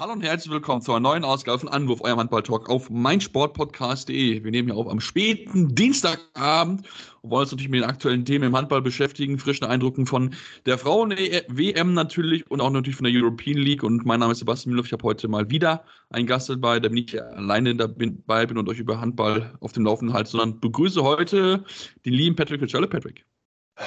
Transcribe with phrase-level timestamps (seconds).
[0.00, 4.42] Hallo und herzlich willkommen zu einer neuen Ausgabe von Anwurf, eurem Handball-Talk auf meinsportpodcast.de.
[4.42, 6.88] Wir nehmen hier auf am späten Dienstagabend
[7.20, 10.34] und wollen uns natürlich mit den aktuellen Themen im Handball beschäftigen, frischen Eindrücken von
[10.64, 13.82] der Frauen-WM natürlich und auch natürlich von der European League.
[13.82, 14.86] Und mein Name ist Sebastian Müller.
[14.86, 18.78] Ich habe heute mal wieder einen Gast dabei, der nicht alleine dabei bin und euch
[18.78, 21.62] über Handball auf dem Laufenden halte, sondern begrüße heute
[22.06, 23.26] den lieben Patrick Hallo Patrick.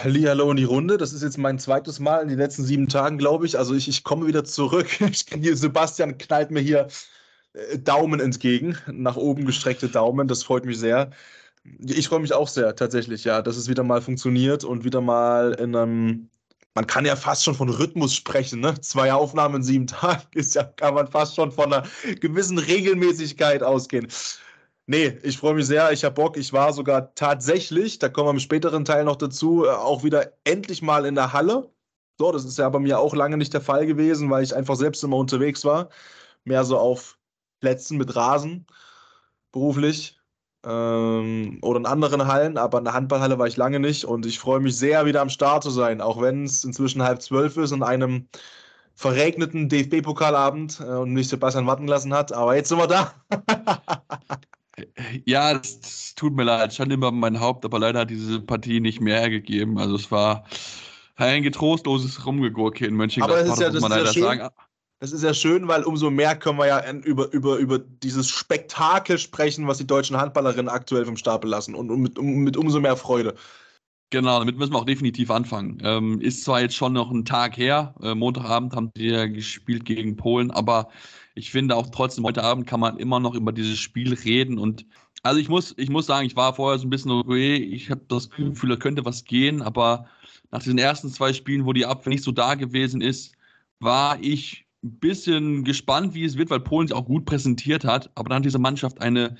[0.01, 0.97] Hallo in die Runde.
[0.97, 3.59] Das ist jetzt mein zweites Mal in den letzten sieben Tagen, glaube ich.
[3.59, 4.87] Also ich, ich komme wieder zurück.
[4.99, 6.87] Ich, Sebastian knallt mir hier
[7.53, 10.27] äh, Daumen entgegen, nach oben gestreckte Daumen.
[10.27, 11.11] Das freut mich sehr.
[11.79, 15.53] Ich freue mich auch sehr, tatsächlich, ja, dass es wieder mal funktioniert und wieder mal
[15.53, 16.29] in einem,
[16.75, 18.79] man kann ja fast schon von Rhythmus sprechen, ne?
[18.81, 21.87] Zwei Aufnahmen in sieben Tagen ist ja, kann man fast schon von einer
[22.19, 24.07] gewissen Regelmäßigkeit ausgehen.
[24.85, 25.91] Nee, ich freue mich sehr.
[25.93, 26.35] Ich habe Bock.
[26.37, 30.33] Ich war sogar tatsächlich, da kommen wir im späteren Teil noch dazu, äh, auch wieder
[30.43, 31.71] endlich mal in der Halle.
[32.17, 34.75] So, das ist ja bei mir auch lange nicht der Fall gewesen, weil ich einfach
[34.75, 35.89] selbst immer unterwegs war.
[36.43, 37.17] Mehr so auf
[37.61, 38.67] Plätzen mit Rasen,
[39.51, 40.19] beruflich
[40.65, 44.39] ähm, oder in anderen Hallen, aber in der Handballhalle war ich lange nicht und ich
[44.39, 47.71] freue mich sehr, wieder am Start zu sein, auch wenn es inzwischen halb zwölf ist
[47.71, 48.27] und einem
[48.95, 52.33] verregneten DFB-Pokalabend äh, und mich Sebastian warten lassen hat.
[52.33, 53.13] Aber jetzt sind wir da.
[55.25, 59.01] Ja, es tut mir leid, stand immer mein Haupt, aber leider hat diese Partie nicht
[59.01, 59.77] mehr hergegeben.
[59.77, 60.45] Also es war
[61.15, 64.49] ein getrostloses Rumgegurke in Mönchengladbach, aber das ist ja, das muss man leider ja sagen.
[64.99, 69.17] Das ist ja schön, weil umso mehr können wir ja über, über, über dieses Spektakel
[69.17, 72.79] sprechen, was die deutschen Handballerinnen aktuell vom Stapel lassen und, und mit, um, mit umso
[72.79, 73.35] mehr Freude.
[74.13, 75.79] Genau, damit müssen wir auch definitiv anfangen.
[75.81, 79.85] Ähm, ist zwar jetzt schon noch ein Tag her, äh, Montagabend haben die ja gespielt
[79.85, 80.89] gegen Polen, aber
[81.33, 84.59] ich finde auch trotzdem, heute Abend kann man immer noch über dieses Spiel reden.
[84.59, 84.85] Und
[85.23, 88.01] also ich muss, ich muss sagen, ich war vorher so ein bisschen okay, ich habe
[88.07, 90.05] das Gefühl, da könnte was gehen, aber
[90.51, 93.33] nach diesen ersten zwei Spielen, wo die Abwehr nicht so da gewesen ist,
[93.79, 98.11] war ich ein bisschen gespannt, wie es wird, weil Polen sich auch gut präsentiert hat.
[98.13, 99.37] Aber dann hat diese Mannschaft eine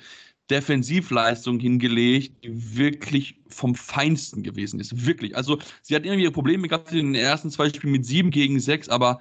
[0.50, 5.06] Defensivleistung hingelegt, die wirklich vom Feinsten gewesen ist.
[5.06, 5.36] Wirklich.
[5.36, 8.60] Also, sie hat irgendwie ihre Probleme gehabt in den ersten zwei Spielen mit sieben gegen
[8.60, 9.20] sechs, aber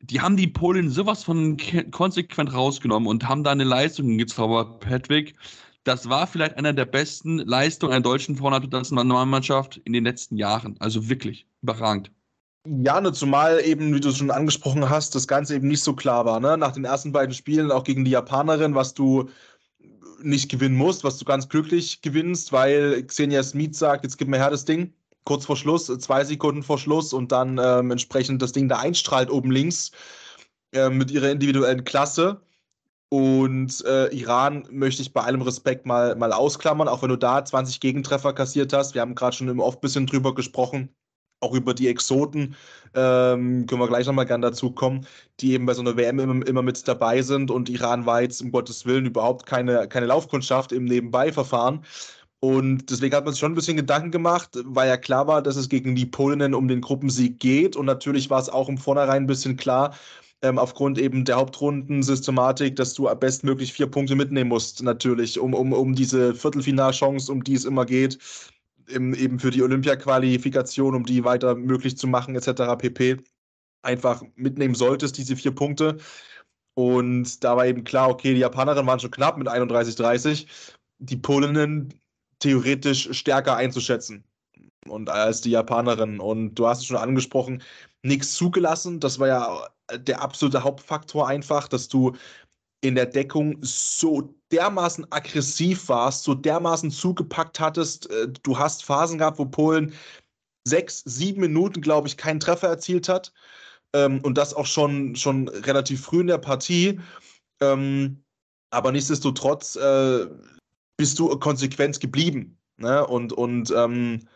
[0.00, 1.56] die haben die Polen sowas von
[1.90, 5.34] konsequent rausgenommen und haben da eine Leistung gezaubert, Patrick.
[5.84, 10.76] Das war vielleicht einer der besten Leistungen einer deutschen Frauennationalmannschaft in den letzten Jahren.
[10.80, 12.10] Also wirklich überragend.
[12.66, 15.94] Ja, ne, zumal eben, wie du es schon angesprochen hast, das Ganze eben nicht so
[15.94, 16.40] klar war.
[16.40, 16.58] Ne?
[16.58, 19.28] Nach den ersten beiden Spielen, auch gegen die Japanerin, was du
[20.22, 24.38] nicht gewinnen musst, was du ganz glücklich gewinnst, weil Xenia Smith sagt, jetzt gib mir
[24.38, 24.92] her das Ding
[25.26, 29.28] kurz vor Schluss, zwei Sekunden vor Schluss und dann ähm, entsprechend das Ding da einstrahlt
[29.28, 29.90] oben links
[30.72, 32.40] äh, mit ihrer individuellen Klasse.
[33.08, 37.44] Und äh, Iran möchte ich bei allem Respekt mal, mal ausklammern, auch wenn du da
[37.44, 38.94] 20 Gegentreffer kassiert hast.
[38.94, 40.88] Wir haben gerade schon oft ein bisschen drüber gesprochen,
[41.40, 42.56] auch über die Exoten.
[42.94, 45.06] Ähm, können wir gleich nochmal gern dazu kommen,
[45.40, 47.50] die eben bei so einer WM immer, immer, mit dabei sind.
[47.50, 51.84] Und Iran war jetzt um Gottes Willen überhaupt keine, keine Laufkundschaft im Nebenbei-Verfahren.
[52.40, 55.56] Und deswegen hat man sich schon ein bisschen Gedanken gemacht, weil ja klar war, dass
[55.56, 57.76] es gegen die Polinnen um den Gruppensieg geht.
[57.76, 59.94] Und natürlich war es auch im Vornherein ein bisschen klar,
[60.42, 65.72] ähm, aufgrund eben der Hauptrundensystematik, dass du bestmöglich vier Punkte mitnehmen musst, natürlich, um, um,
[65.72, 68.18] um diese Viertelfinalchance, um die es immer geht,
[68.88, 72.76] im, eben für die Olympia-Qualifikation, um die weiter möglich zu machen, etc.
[72.78, 73.18] pp.
[73.82, 75.98] Einfach mitnehmen solltest, diese vier Punkte.
[76.74, 80.46] Und da war eben klar, okay, die Japanerinnen waren schon knapp mit 31-30.
[80.98, 81.94] Die Polinnen
[82.38, 84.24] theoretisch stärker einzuschätzen
[84.88, 86.20] und als die Japanerin.
[86.20, 87.62] Und du hast es schon angesprochen,
[88.02, 89.00] nichts zugelassen.
[89.00, 89.68] Das war ja
[89.98, 92.16] der absolute Hauptfaktor einfach, dass du
[92.82, 98.10] in der Deckung so dermaßen aggressiv warst, so dermaßen zugepackt hattest.
[98.10, 99.94] Äh, du hast Phasen gehabt, wo Polen
[100.66, 103.32] sechs, sieben Minuten, glaube ich, keinen Treffer erzielt hat.
[103.94, 107.00] Ähm, und das auch schon, schon relativ früh in der Partie.
[107.60, 108.22] Ähm,
[108.70, 110.26] aber nichtsdestotrotz äh,
[110.96, 112.58] bist du konsequent geblieben.
[112.78, 113.06] Ne?
[113.06, 114.28] Und, und ähm,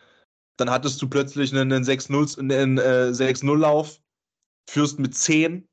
[0.57, 5.69] dann hattest du plötzlich einen, einen 6-0-Lauf, äh, führst mit 10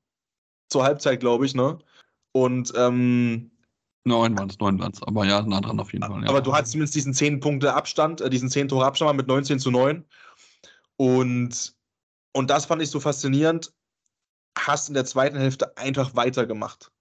[0.69, 1.77] zur Halbzeit, glaube ich, ne?
[2.33, 2.73] Und
[4.03, 6.23] Neun waren es, neun waren es, aber ja, nah dran auf jeden Fall.
[6.23, 6.29] Ja.
[6.29, 9.59] Aber du hattest zumindest diesen 10 Punkte Abstand, äh, diesen 10 Tore Abstand mit 19
[9.59, 10.05] zu 9.
[10.95, 11.75] Und,
[12.33, 13.73] und das fand ich so faszinierend.
[14.57, 16.91] Hast in der zweiten Hälfte einfach weitergemacht.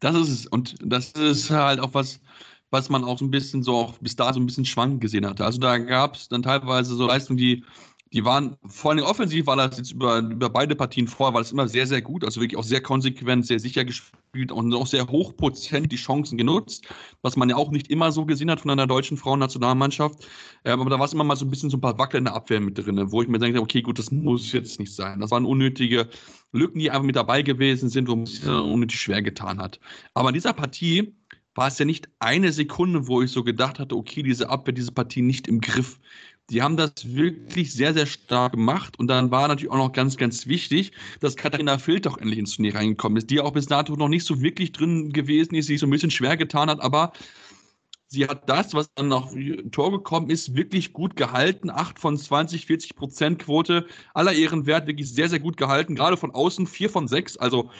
[0.00, 0.46] Das ist es.
[0.46, 2.20] Und das ist halt auch was,
[2.70, 5.26] was man auch so ein bisschen so auch bis da so ein bisschen schwankend gesehen
[5.26, 5.44] hatte.
[5.44, 7.64] Also da gab es dann teilweise so Leistungen, die,
[8.14, 11.50] Die waren vor allem offensiv, war das jetzt über, über beide Partien vor, war das
[11.50, 12.24] immer sehr, sehr gut.
[12.24, 16.86] Also wirklich auch sehr konsequent, sehr sicher gespielt und auch sehr hochprozentig die Chancen genutzt,
[17.22, 20.28] was man ja auch nicht immer so gesehen hat von einer deutschen Frauennationalmannschaft.
[20.64, 22.24] Ähm, aber da war es immer mal so ein bisschen so ein paar Wackler in
[22.26, 25.18] der Abwehr mit drin, wo ich mir denke, okay, gut, das muss jetzt nicht sein.
[25.18, 26.08] Das waren unnötige
[26.52, 29.80] Lücken, die einfach mit dabei gewesen sind, wo man sich unnötig schwer getan hat.
[30.14, 31.12] Aber in dieser Partie
[31.54, 34.92] war es ja nicht eine Sekunde, wo ich so gedacht hatte, okay, diese Abwehr, diese
[34.92, 36.00] Partie nicht im Griff.
[36.50, 38.98] Die haben das wirklich sehr, sehr stark gemacht.
[38.98, 42.56] Und dann war natürlich auch noch ganz, ganz wichtig, dass Katharina Filt auch endlich ins
[42.56, 45.80] Turnier reingekommen ist, die auch bis dato noch nicht so wirklich drin gewesen ist, sich
[45.80, 47.12] so ein bisschen schwer getan hat, aber
[48.08, 49.32] sie hat das, was dann noch
[49.72, 51.70] Tor gekommen ist, wirklich gut gehalten.
[51.70, 53.86] 8 von 20, 40 Prozent Quote.
[54.14, 55.94] Aller Ehrenwert, wirklich sehr, sehr gut gehalten.
[55.94, 57.38] Gerade von außen 4 von 6.
[57.38, 57.70] Also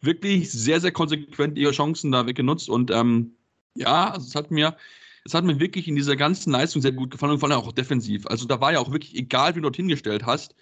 [0.00, 2.68] wirklich sehr, sehr konsequent ihre Chancen da weggenutzt.
[2.68, 3.36] Und ähm,
[3.74, 4.76] ja, also es hat mir
[5.26, 7.72] es hat mir wirklich in dieser ganzen Leistung sehr gut gefallen und vor allem auch
[7.72, 8.26] defensiv.
[8.26, 10.54] Also da war ja auch wirklich, egal wie du dort hingestellt hast,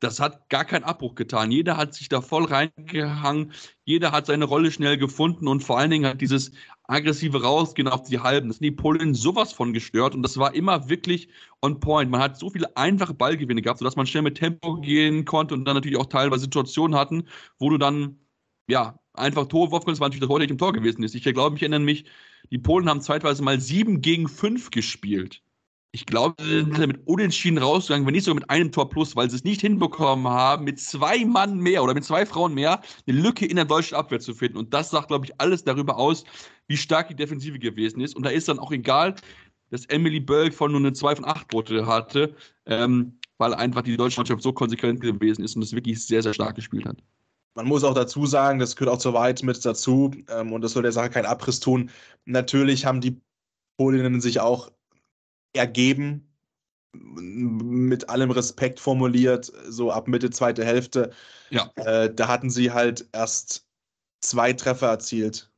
[0.00, 1.50] das hat gar keinen Abbruch getan.
[1.50, 3.52] Jeder hat sich da voll reingehangen,
[3.84, 6.52] jeder hat seine Rolle schnell gefunden und vor allen Dingen hat dieses
[6.84, 10.54] aggressive Rausgehen auf die Halben, das sind die Polen sowas von gestört und das war
[10.54, 11.28] immer wirklich
[11.62, 12.10] on point.
[12.10, 15.64] Man hat so viele einfache Ballgewinne gehabt, sodass man schnell mit Tempo gehen konnte und
[15.64, 17.28] dann natürlich auch teilweise Situationen hatten,
[17.58, 18.18] wo du dann,
[18.68, 21.14] ja, einfach Tor werfen konntest, war natürlich das Tor nicht im Tor gewesen ist.
[21.14, 22.04] Ich glaube, ich erinnere mich,
[22.50, 25.42] die Polen haben zeitweise mal sieben gegen fünf gespielt.
[25.92, 29.30] Ich glaube, sie sind mit Unentschieden rausgegangen, wenn nicht sogar mit einem Tor plus, weil
[29.30, 33.18] sie es nicht hinbekommen haben, mit zwei Mann mehr oder mit zwei Frauen mehr eine
[33.18, 34.58] Lücke in der deutschen Abwehr zu finden.
[34.58, 36.24] Und das sagt, glaube ich, alles darüber aus,
[36.66, 38.14] wie stark die Defensive gewesen ist.
[38.14, 39.14] Und da ist dann auch egal,
[39.70, 42.34] dass Emily Bölk von nur eine 2 von 8 Quote hatte,
[42.66, 46.34] ähm, weil einfach die deutsche Mannschaft so konsequent gewesen ist und es wirklich sehr, sehr
[46.34, 46.98] stark gespielt hat.
[47.56, 50.72] Man muss auch dazu sagen, das gehört auch zur Wahrheit mit dazu ähm, und das
[50.72, 51.90] soll der Sache keinen Abriss tun.
[52.26, 53.18] Natürlich haben die
[53.78, 54.70] Polinnen sich auch
[55.54, 56.30] ergeben,
[56.92, 61.12] mit allem Respekt formuliert, so ab Mitte zweite Hälfte.
[61.48, 61.70] Ja.
[61.76, 63.66] Äh, da hatten sie halt erst
[64.20, 65.50] zwei Treffer erzielt,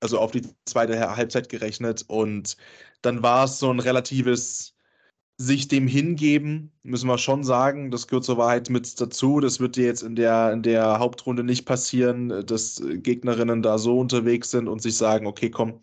[0.00, 2.56] also auf die zweite Halbzeit gerechnet und
[3.02, 4.73] dann war es so ein relatives
[5.36, 7.90] sich dem hingeben, müssen wir schon sagen.
[7.90, 9.40] Das gehört zur Wahrheit mit dazu.
[9.40, 13.98] Das wird dir jetzt in der, in der Hauptrunde nicht passieren, dass Gegnerinnen da so
[13.98, 15.80] unterwegs sind und sich sagen, okay, komm,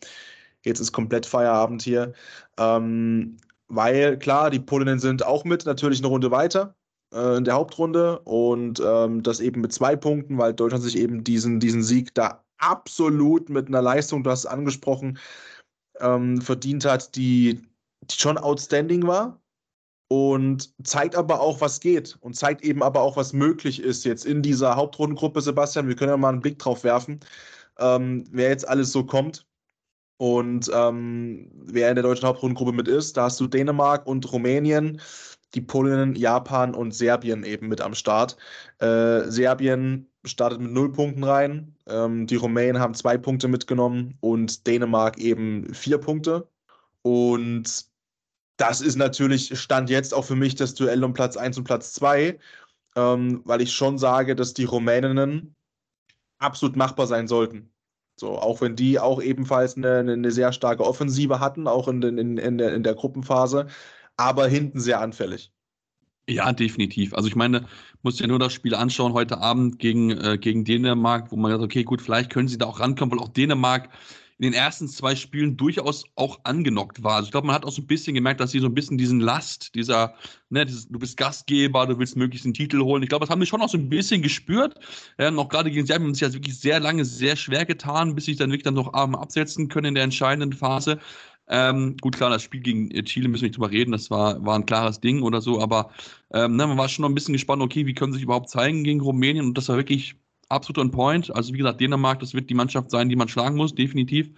[0.63, 2.13] jetzt ist komplett Feierabend hier.
[2.57, 3.37] Ähm,
[3.67, 6.75] weil klar, die Polinnen sind auch mit, natürlich eine Runde weiter
[7.13, 11.23] äh, in der Hauptrunde und ähm, das eben mit zwei Punkten, weil Deutschland sich eben
[11.23, 15.19] diesen, diesen Sieg da absolut mit einer Leistung, du hast es angesprochen,
[15.99, 17.61] ähm, verdient hat, die,
[18.03, 19.40] die schon outstanding war
[20.11, 24.25] und zeigt aber auch, was geht und zeigt eben aber auch, was möglich ist jetzt
[24.25, 25.87] in dieser Hauptrundengruppe, Sebastian.
[25.87, 27.21] Wir können ja mal einen Blick drauf werfen,
[27.79, 29.47] ähm, wer jetzt alles so kommt
[30.17, 33.15] und ähm, wer in der deutschen Hauptrundengruppe mit ist.
[33.15, 34.99] Da hast du Dänemark und Rumänien,
[35.55, 38.35] die Polen, Japan und Serbien eben mit am Start.
[38.79, 44.67] Äh, Serbien startet mit null Punkten rein, ähm, die Rumänen haben zwei Punkte mitgenommen und
[44.67, 46.49] Dänemark eben vier Punkte.
[47.01, 47.90] Und
[48.57, 51.93] das ist natürlich Stand jetzt auch für mich das Duell um Platz 1 und Platz
[51.93, 52.39] 2,
[52.95, 55.55] ähm, weil ich schon sage, dass die Rumäninnen
[56.39, 57.71] absolut machbar sein sollten.
[58.19, 62.37] So, auch wenn die auch ebenfalls eine, eine sehr starke Offensive hatten, auch in, in,
[62.37, 63.67] in, der, in der Gruppenphase,
[64.17, 65.51] aber hinten sehr anfällig.
[66.29, 67.13] Ja, definitiv.
[67.13, 67.65] Also ich meine,
[68.03, 71.63] muss ja nur das Spiel anschauen heute Abend gegen, äh, gegen Dänemark, wo man sagt,
[71.63, 73.89] okay, gut, vielleicht können sie da auch rankommen, weil auch Dänemark
[74.41, 77.17] in den ersten zwei Spielen durchaus auch angenockt war.
[77.17, 78.97] Also ich glaube, man hat auch so ein bisschen gemerkt, dass sie so ein bisschen
[78.97, 80.15] diesen Last, dieser,
[80.49, 83.03] ne, dieses, du bist Gastgeber, du willst möglichst einen Titel holen.
[83.03, 84.79] Ich glaube, das haben wir schon auch so ein bisschen gespürt.
[85.19, 88.25] Ähm, auch gerade gegen Serbien haben sie ja wirklich sehr lange, sehr schwer getan, bis
[88.25, 90.97] sich dann wirklich dann noch Arme absetzen können in der entscheidenden Phase.
[91.47, 94.43] Ähm, gut, klar, das Spiel gegen äh, Chile müssen wir nicht drüber reden, das war,
[94.43, 95.91] war ein klares Ding oder so, aber
[96.33, 98.49] ähm, ne, man war schon noch ein bisschen gespannt, okay, wie können sie sich überhaupt
[98.49, 100.15] zeigen gegen Rumänien und das war wirklich
[100.51, 101.33] absolut on point.
[101.35, 104.29] Also wie gesagt, Dänemark, das wird die Mannschaft sein, die man schlagen muss, definitiv.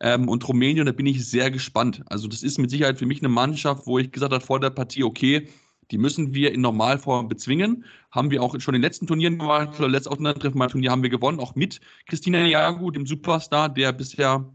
[0.00, 2.02] Ähm, und Rumänien, da bin ich sehr gespannt.
[2.06, 4.70] Also das ist mit Sicherheit für mich eine Mannschaft, wo ich gesagt habe vor der
[4.70, 5.48] Partie, okay,
[5.90, 7.84] die müssen wir in Normalform bezwingen.
[8.10, 9.78] Haben wir auch schon in den letzten Turnieren gemacht.
[9.78, 14.52] Letztes Aufeinandertreffen mal Turnier haben wir gewonnen, auch mit Christina Jagu, dem Superstar, der bisher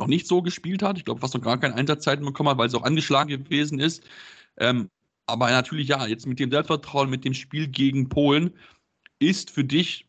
[0.00, 0.98] noch nicht so gespielt hat.
[0.98, 4.02] Ich glaube, fast noch gar keine Einsatzzeiten bekommen hat, weil es auch angeschlagen gewesen ist.
[4.58, 4.90] Ähm,
[5.26, 8.52] aber natürlich ja, jetzt mit dem Selbstvertrauen, mit dem Spiel gegen Polen
[9.18, 10.05] ist für dich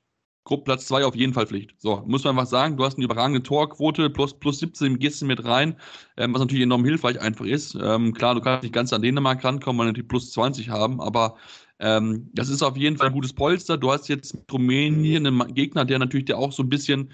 [0.47, 1.73] Gruppenplatz 2 auf jeden Fall Pflicht.
[1.77, 5.25] So, muss man einfach sagen, du hast eine überragende Torquote, plus, plus 17 gehst du
[5.25, 5.75] mit rein,
[6.15, 7.75] ähm, was natürlich enorm hilfreich einfach ist.
[7.75, 11.35] Ähm, klar, du kannst nicht ganz an Dänemark rankommen, weil natürlich plus 20 haben, aber
[11.79, 13.77] ähm, das ist auf jeden Fall ein gutes Polster.
[13.77, 17.11] Du hast jetzt mit Rumänien einen Gegner, der natürlich der auch so ein bisschen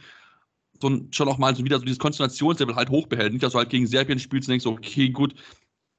[0.80, 3.34] so schon auch mal so wieder so dieses Konzentrationslevel halt hochbehält.
[3.34, 5.34] Nicht, dass du halt gegen Serbien spielst und denkst, okay, gut,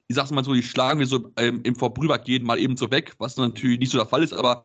[0.07, 3.15] ich sag's mal so, die schlagen wir so ähm, im Vorübergehen mal eben so weg,
[3.19, 4.63] was natürlich nicht so der Fall ist, aber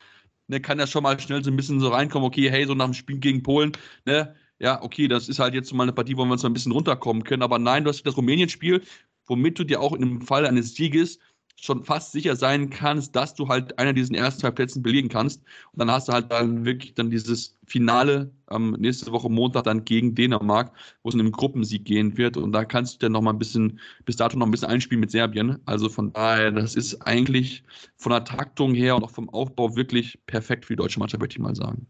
[0.50, 2.86] ne, kann ja schon mal schnell so ein bisschen so reinkommen, okay, hey, so nach
[2.86, 3.72] dem Spiel gegen Polen,
[4.06, 6.74] ne, ja, okay, das ist halt jetzt mal eine Partie, wo wir uns ein bisschen
[6.74, 8.82] runterkommen können, aber nein, du hast das Rumänien-Spiel,
[9.28, 11.20] womit du dir auch dem Fall eines Sieges
[11.64, 15.42] schon fast sicher sein kannst, dass du halt einer diesen ersten zwei Plätzen belegen kannst.
[15.72, 19.86] Und dann hast du halt dann wirklich dann dieses Finale ähm, nächste Woche Montag dann
[19.86, 20.72] gegen Dänemark,
[21.04, 22.38] wo es in einem Gruppensieg gehen wird.
[22.38, 25.02] Und da kannst du dann noch mal ein bisschen, bis dato noch ein bisschen einspielen
[25.02, 25.60] mit Serbien.
[25.66, 27.64] Also von daher, das ist eigentlich
[27.98, 31.32] von der Taktung her und auch vom Aufbau wirklich perfekt für die deutsche Mannschaft, würde
[31.32, 31.88] ich mal sagen.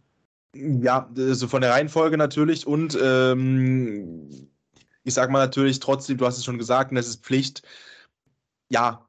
[0.55, 4.49] Ja, also von der Reihenfolge natürlich und ähm,
[5.03, 7.61] ich sage mal natürlich trotzdem, du hast es schon gesagt, und es ist Pflicht.
[8.69, 9.08] Ja,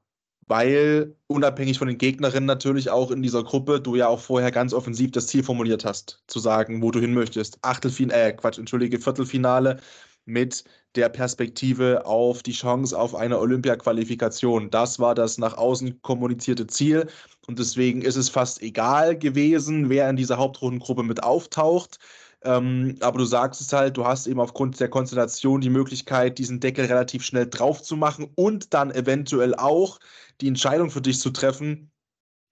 [0.50, 4.74] weil unabhängig von den Gegnerinnen natürlich auch in dieser Gruppe du ja auch vorher ganz
[4.74, 7.58] offensiv das Ziel formuliert hast, zu sagen, wo du hin möchtest.
[7.62, 9.78] Achtelfinale, äh, Quatsch, entschuldige, Viertelfinale
[10.24, 10.64] mit
[10.96, 14.70] der Perspektive auf die Chance auf eine Olympia-Qualifikation.
[14.70, 17.06] Das war das nach außen kommunizierte Ziel
[17.46, 22.00] und deswegen ist es fast egal gewesen, wer in dieser Hauptrundengruppe mit auftaucht.
[22.42, 26.60] Ähm, aber du sagst es halt, du hast eben aufgrund der Konstellation die Möglichkeit, diesen
[26.60, 29.98] Deckel relativ schnell drauf zu machen und dann eventuell auch
[30.40, 31.90] die Entscheidung für dich zu treffen,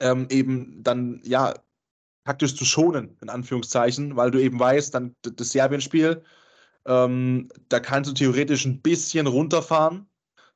[0.00, 1.54] ähm, eben dann, ja,
[2.24, 6.22] taktisch zu schonen, in Anführungszeichen, weil du eben weißt, dann das Serbien-Spiel,
[6.86, 10.08] ähm, da kannst du theoretisch ein bisschen runterfahren,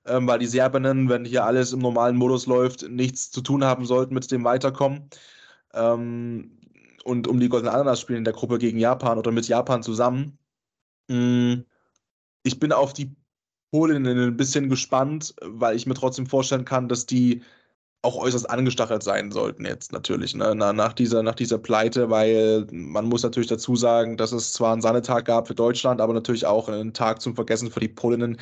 [0.07, 3.87] ähm, weil die Serbinnen, wenn hier alles im normalen Modus läuft, nichts zu tun haben
[3.87, 5.09] sollten mit dem Weiterkommen.
[5.75, 6.59] Ähm,
[7.05, 10.39] und um die Golden Ananas spielen in der Gruppe gegen Japan oder mit Japan zusammen.
[11.09, 11.63] Mm,
[12.43, 13.15] ich bin auf die
[13.71, 17.43] Polinnen ein bisschen gespannt, weil ich mir trotzdem vorstellen kann, dass die
[18.05, 20.57] auch äußerst angestachelt sein sollten jetzt natürlich, ne?
[20.57, 24.83] nach, dieser, nach dieser Pleite, weil man muss natürlich dazu sagen, dass es zwar einen
[24.83, 28.39] Sannetag gab für Deutschland, aber natürlich auch einen Tag zum Vergessen für die Polinnen,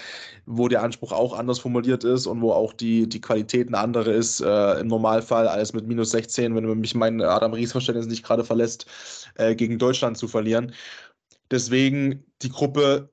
[0.46, 4.12] wo der Anspruch auch anders formuliert ist und wo auch die, die Qualität eine andere
[4.12, 4.40] ist.
[4.40, 8.44] Äh, Im Normalfall alles mit minus 16, wenn mich mein Adam Ries Verständnis nicht gerade
[8.44, 8.86] verlässt,
[9.34, 10.72] äh, gegen Deutschland zu verlieren.
[11.50, 13.10] Deswegen die Gruppe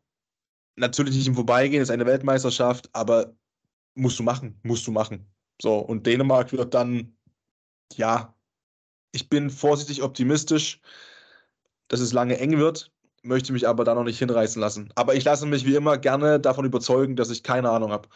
[0.77, 3.35] natürlich nicht im Vorbeigehen, ist eine Weltmeisterschaft, aber
[3.95, 5.27] musst du machen, musst du machen.
[5.61, 7.15] So, und Dänemark wird dann,
[7.95, 8.35] ja,
[9.11, 10.81] ich bin vorsichtig optimistisch,
[11.87, 12.91] dass es lange eng wird,
[13.23, 14.89] möchte mich aber da noch nicht hinreißen lassen.
[14.95, 18.09] Aber ich lasse mich wie immer gerne davon überzeugen, dass ich keine Ahnung habe.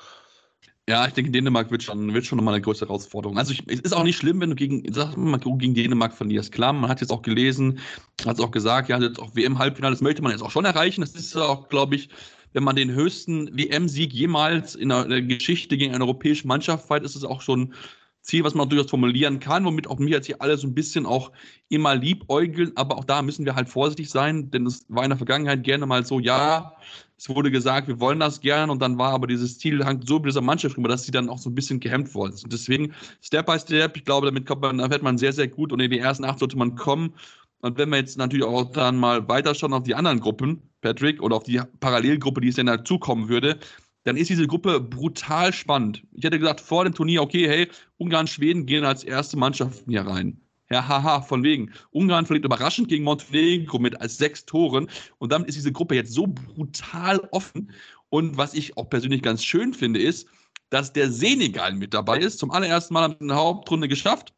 [0.90, 3.38] Ja, ich denke, Dänemark wird schon, wird schon nochmal eine größere Herausforderung.
[3.38, 6.52] Also ich, es ist auch nicht schlimm, wenn du gegen, sag mal, gegen Dänemark verlierst.
[6.52, 7.80] Klar, man hat jetzt auch gelesen,
[8.26, 11.02] hat es auch gesagt, ja, jetzt auch WM-Halbfinale, das möchte man jetzt auch schon erreichen.
[11.02, 12.10] Das ist auch, glaube ich,
[12.54, 17.16] wenn man den höchsten WM-Sieg jemals in der Geschichte gegen eine europäische Mannschaft feiert, ist
[17.16, 17.74] es auch schon
[18.22, 21.06] Ziel, was man durchaus formulieren kann, womit auch mir jetzt hier alle so ein bisschen
[21.06, 21.32] auch
[21.70, 25.18] immer liebäugeln, aber auch da müssen wir halt vorsichtig sein, denn es war in der
[25.18, 26.76] Vergangenheit gerne mal so, ja,
[27.18, 30.20] es wurde gesagt, wir wollen das gerne und dann war aber dieses Ziel hangt so
[30.20, 32.52] bei dieser Mannschaft drüber, dass sie dann auch so ein bisschen gehemmt worden sind.
[32.52, 35.72] Deswegen Step by Step, ich glaube, damit kommt man, da wird man sehr, sehr gut.
[35.72, 37.14] Und in die ersten acht sollte man kommen
[37.62, 41.36] und wenn wir jetzt natürlich auch dann mal weiterschauen auf die anderen Gruppen, Patrick, oder
[41.36, 43.60] auf die Parallelgruppe, die es dann dazukommen würde,
[44.04, 46.04] dann ist diese Gruppe brutal spannend.
[46.14, 50.02] Ich hätte gesagt, vor dem Turnier, okay, hey, Ungarn, Schweden gehen als erste Mannschaften hier
[50.02, 50.42] rein.
[50.72, 51.72] Ja, haha, von wegen.
[51.92, 54.90] Ungarn verliert überraschend gegen Montenegro mit als sechs Toren.
[55.20, 57.72] Und damit ist diese Gruppe jetzt so brutal offen.
[58.10, 60.28] Und was ich auch persönlich ganz schön finde, ist,
[60.70, 62.40] dass der Senegal mit dabei ist.
[62.40, 64.34] Zum allerersten Mal haben wir eine Hauptrunde geschafft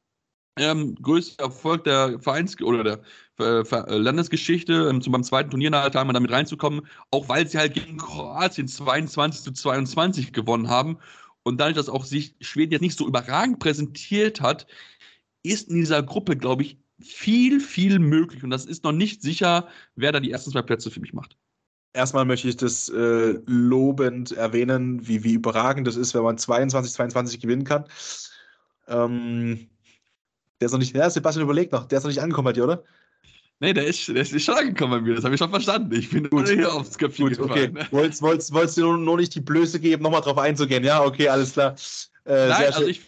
[0.58, 3.02] ähm, größter Erfolg der Vereins- oder der
[3.40, 7.74] äh, äh Landesgeschichte, ähm, beim zweiten Turnier nach einmal damit reinzukommen, auch weil sie halt
[7.74, 10.98] gegen Kroatien 22 zu 22 gewonnen haben.
[11.44, 14.68] Und dadurch, dass auch sich Schweden jetzt nicht so überragend präsentiert hat,
[15.44, 18.44] ist in dieser Gruppe, glaube ich, viel, viel möglich.
[18.44, 21.38] Und das ist noch nicht sicher, wer da die ersten zwei Plätze für mich macht.
[21.94, 26.94] Erstmal möchte ich das äh, lobend erwähnen, wie, wie überragend das ist, wenn man 22,
[26.94, 27.86] 22 gewinnen kann.
[28.88, 29.70] Ähm,
[30.60, 32.64] der ist noch nicht, ja, Sebastian überlegt noch, der ist noch nicht angekommen bei dir,
[32.64, 32.84] oder?
[33.60, 35.96] Nee, der ist, der ist schon angekommen bei mir, das habe ich schon verstanden.
[35.96, 37.78] Ich bin gut hier aufs Köpfchen gut, gefallen.
[37.78, 37.88] Okay.
[37.92, 40.84] Wolltest, wolltest, wolltest du nur, nur nicht die Blöße geben, nochmal drauf einzugehen?
[40.84, 41.76] Ja, okay, alles klar.
[42.26, 43.02] Äh, Nein, also ich,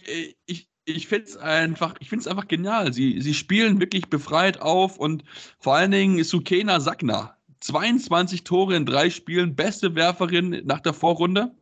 [0.45, 2.93] ich, ich finde es einfach, einfach genial.
[2.93, 5.23] Sie, sie spielen wirklich befreit auf und
[5.59, 7.37] vor allen Dingen Sukena Sakna.
[7.61, 11.55] 22 Tore in drei Spielen, beste Werferin nach der Vorrunde.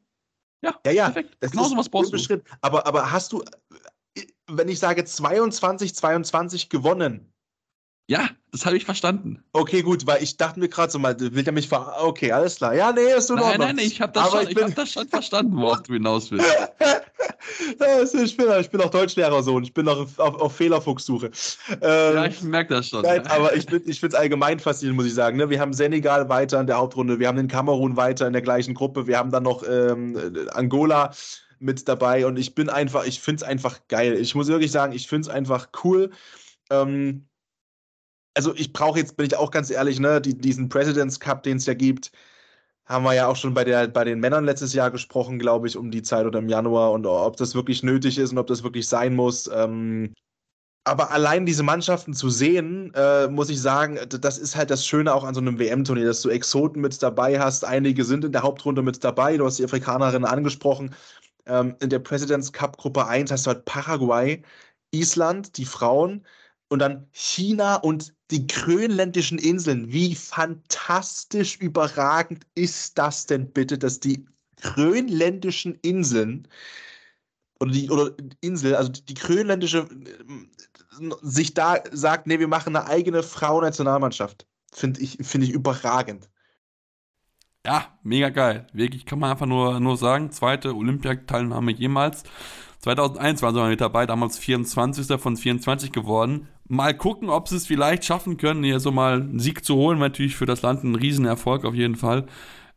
[0.62, 1.38] Ja, ja, ja perfekt.
[1.40, 2.42] Genau so was brauchst du.
[2.62, 3.44] Aber, aber hast du,
[4.48, 7.34] wenn ich sage 22, 22 gewonnen.
[8.08, 9.43] Ja, das habe ich verstanden.
[9.53, 11.96] Okay, gut, weil ich dachte mir gerade so mal, will der mich ver.
[12.01, 12.75] Okay, alles klar.
[12.75, 13.50] Ja, nee, ist in Ordnung.
[13.51, 16.29] Nein, nein, nein, ich habe das, schon, ich hab das schon verstanden, worauf du hinaus
[16.29, 16.46] willst.
[18.24, 21.32] ich, bin, ich bin auch Deutschlehrersohn, ich bin noch auf, auf Fehlerfuchssuche.
[21.82, 23.03] Ähm, ja, ich merke das schon.
[23.03, 25.38] Nein, aber ich, ich finde es allgemein faszinierend, muss ich sagen.
[25.38, 25.50] Ne?
[25.50, 28.74] Wir haben Senegal weiter in der Hauptrunde, wir haben den Kamerun weiter in der gleichen
[28.74, 31.13] Gruppe, wir haben dann noch ähm, Angola
[31.63, 34.13] mit dabei und ich bin einfach, ich finde es einfach geil.
[34.13, 36.12] Ich muss wirklich sagen, ich finde es einfach cool.
[36.70, 37.27] Ähm,
[38.36, 41.58] also ich brauche jetzt, bin ich auch ganz ehrlich, ne, die, diesen President's Cup, den
[41.58, 42.12] es ja gibt,
[42.86, 45.77] haben wir ja auch schon bei, der, bei den Männern letztes Jahr gesprochen, glaube ich,
[45.77, 48.63] um die Zeit oder im Januar und ob das wirklich nötig ist und ob das
[48.63, 49.50] wirklich sein muss.
[49.53, 50.13] Ähm,
[50.86, 55.13] aber allein diese Mannschaften zu sehen, äh, muss ich sagen, das ist halt das Schöne
[55.13, 57.63] auch an so einem WM-Turnier, dass du Exoten mit dabei hast.
[57.63, 59.38] Einige sind in der Hauptrunde mit dabei.
[59.38, 60.93] Du hast die Afrikanerinnen angesprochen.
[61.46, 64.42] Ähm, in der Presidents Cup Gruppe 1 hast du halt Paraguay,
[64.92, 66.26] Island, die Frauen
[66.70, 69.92] und dann China und die grönländischen Inseln.
[69.92, 74.26] Wie fantastisch überragend ist das denn bitte, dass die
[74.62, 76.48] grönländischen Inseln
[77.60, 79.88] oder die oder Insel, also die, die grönländische
[81.22, 84.48] sich da sagt, nee, wir machen eine eigene Frauennationalmannschaft.
[84.72, 86.30] Finde ich, find ich überragend.
[87.65, 88.67] Ja, mega geil.
[88.74, 90.32] Wirklich kann man einfach nur, nur sagen.
[90.32, 92.24] Zweite Olympiateilnahme jemals.
[92.79, 95.17] 2001 waren sie mal mit dabei, damals 24.
[95.17, 96.50] von 24 geworden.
[96.67, 100.00] Mal gucken, ob sie es vielleicht schaffen können, hier so mal einen Sieg zu holen.
[100.00, 102.25] Natürlich für das Land ein Riesenerfolg auf jeden Fall.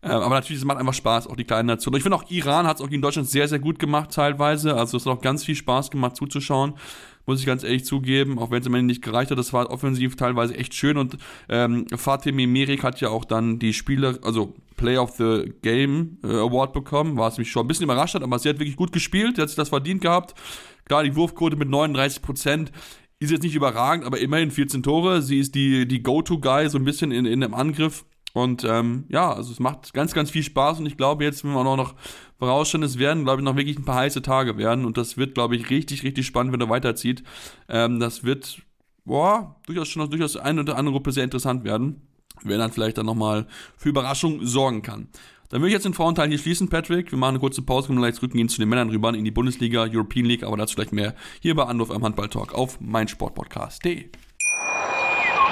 [0.03, 1.97] Äh, aber natürlich, es macht einfach Spaß, auch die kleinen Nationen.
[1.97, 4.77] Ich finde auch Iran hat es auch in Deutschland sehr, sehr gut gemacht teilweise.
[4.77, 6.75] Also es hat auch ganz viel Spaß gemacht zuzuschauen
[7.27, 9.71] muss ich ganz ehrlich zugeben, auch wenn es am Ende nicht gereicht hat, das war
[9.71, 11.19] offensiv teilweise echt schön und
[11.49, 16.29] ähm, Fatimi Merik hat ja auch dann die Spiele, also Play of the Game äh,
[16.29, 19.37] Award bekommen, was mich schon ein bisschen überrascht hat, aber sie hat wirklich gut gespielt,
[19.37, 20.35] sie hat sich das verdient gehabt.
[20.87, 22.73] Klar, die Wurfquote mit 39 Prozent
[23.19, 25.23] ist jetzt nicht überragend, aber immerhin 14 Tore.
[25.23, 28.05] Sie ist die, die Go-To-Guy so ein bisschen in, in dem Angriff.
[28.35, 31.53] Und ähm, ja, also es macht ganz, ganz viel Spaß und ich glaube jetzt, wenn
[31.53, 31.95] wir auch noch
[32.39, 35.35] vorausschauen, es werden, glaube ich, noch wirklich ein paar heiße Tage werden und das wird,
[35.35, 37.23] glaube ich, richtig, richtig spannend, wenn er weiterzieht.
[37.69, 38.63] Ähm, das wird,
[39.05, 42.03] boah, durchaus schon durchaus eine oder andere Gruppe sehr interessant werden,
[42.43, 45.09] wenn dann vielleicht dann nochmal für Überraschung sorgen kann.
[45.49, 47.13] Dann würde ich jetzt den Frauenteil hier schließen, Patrick.
[47.13, 49.31] Wir machen eine kurze Pause, kommen gleich zurück gehen zu den Männern rüber in die
[49.31, 54.07] Bundesliga, European League, aber dazu vielleicht mehr hier bei Anruf am Handball Talk auf meinsportpodcast.de.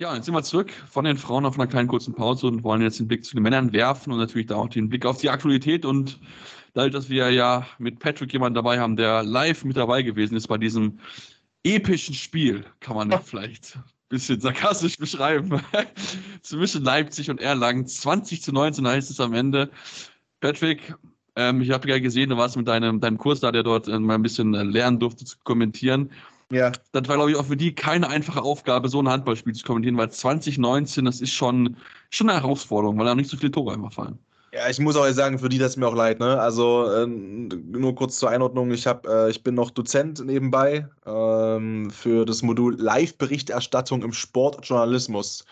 [0.00, 2.82] Ja, jetzt sind wir zurück von den Frauen auf einer kleinen kurzen Pause und wollen
[2.82, 5.30] jetzt den Blick zu den Männern werfen und natürlich da auch den Blick auf die
[5.30, 6.18] Aktualität und
[6.74, 10.48] dadurch, dass wir ja mit Patrick jemanden dabei haben, der live mit dabei gewesen ist
[10.48, 10.98] bei diesem
[11.62, 15.62] epischen Spiel, kann man vielleicht ein bisschen sarkastisch beschreiben,
[16.42, 17.86] zwischen Leipzig und Erlangen.
[17.86, 19.70] 20 zu 19 heißt es am Ende.
[20.40, 20.94] Patrick,
[21.36, 23.98] ähm, ich habe ja gesehen, du warst mit deinem, deinem Kurs da, der dort äh,
[23.98, 26.10] mal ein bisschen lernen durfte zu kommentieren.
[26.54, 26.70] Ja.
[26.92, 29.96] Das war, glaube ich, auch für die keine einfache Aufgabe, so ein Handballspiel zu kommentieren,
[29.96, 31.76] weil 2019, das ist schon,
[32.10, 34.18] schon eine Herausforderung, weil da nicht so viele Tore einfach fallen.
[34.52, 36.20] Ja, ich muss auch sagen, für die das mir auch leid.
[36.20, 36.40] Ne?
[36.40, 41.90] Also äh, nur kurz zur Einordnung: Ich hab, äh, ich bin noch Dozent nebenbei ähm,
[41.90, 45.44] für das Modul Live-Berichterstattung im Sportjournalismus.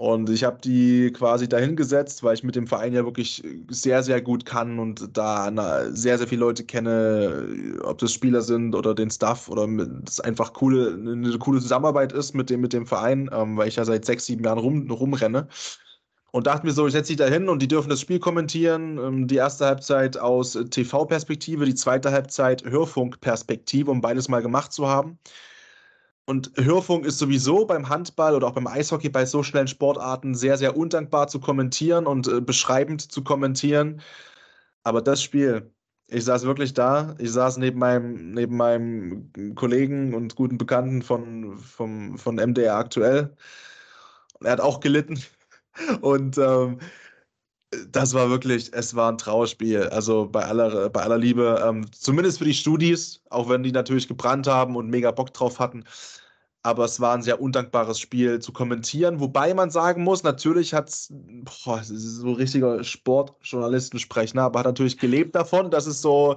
[0.00, 4.22] Und ich habe die quasi dahingesetzt, weil ich mit dem Verein ja wirklich sehr, sehr
[4.22, 9.10] gut kann und da sehr, sehr viele Leute kenne, ob das Spieler sind oder den
[9.10, 9.68] Staff oder
[10.02, 13.76] das einfach coole, eine coole Zusammenarbeit ist mit dem, mit dem Verein, ähm, weil ich
[13.76, 15.48] ja seit sechs, sieben Jahren rum, rumrenne.
[16.32, 18.96] Und dachte mir so, ich setze dich da hin und die dürfen das Spiel kommentieren.
[18.96, 24.88] Ähm, die erste Halbzeit aus TV-Perspektive, die zweite Halbzeit Hörfunk-Perspektive, um beides mal gemacht zu
[24.88, 25.18] haben.
[26.30, 30.56] Und Hörfunk ist sowieso beim Handball oder auch beim Eishockey bei so schnellen Sportarten sehr,
[30.56, 34.00] sehr undankbar zu kommentieren und äh, beschreibend zu kommentieren.
[34.84, 35.72] Aber das Spiel,
[36.06, 41.58] ich saß wirklich da, ich saß neben meinem, neben meinem Kollegen und guten Bekannten von,
[41.58, 43.36] vom, von MDR aktuell.
[44.38, 45.20] Und er hat auch gelitten.
[46.00, 46.78] Und ähm,
[47.90, 49.88] das war wirklich, es war ein Trauerspiel.
[49.88, 54.06] Also bei aller, bei aller Liebe, ähm, zumindest für die Studis, auch wenn die natürlich
[54.06, 55.84] gebrannt haben und mega Bock drauf hatten
[56.62, 59.20] aber es war ein sehr undankbares Spiel zu kommentieren.
[59.20, 61.12] Wobei man sagen muss, natürlich hat es,
[61.92, 66.36] so richtiger Sportjournalistensprech, ne, aber hat natürlich gelebt davon, dass es so,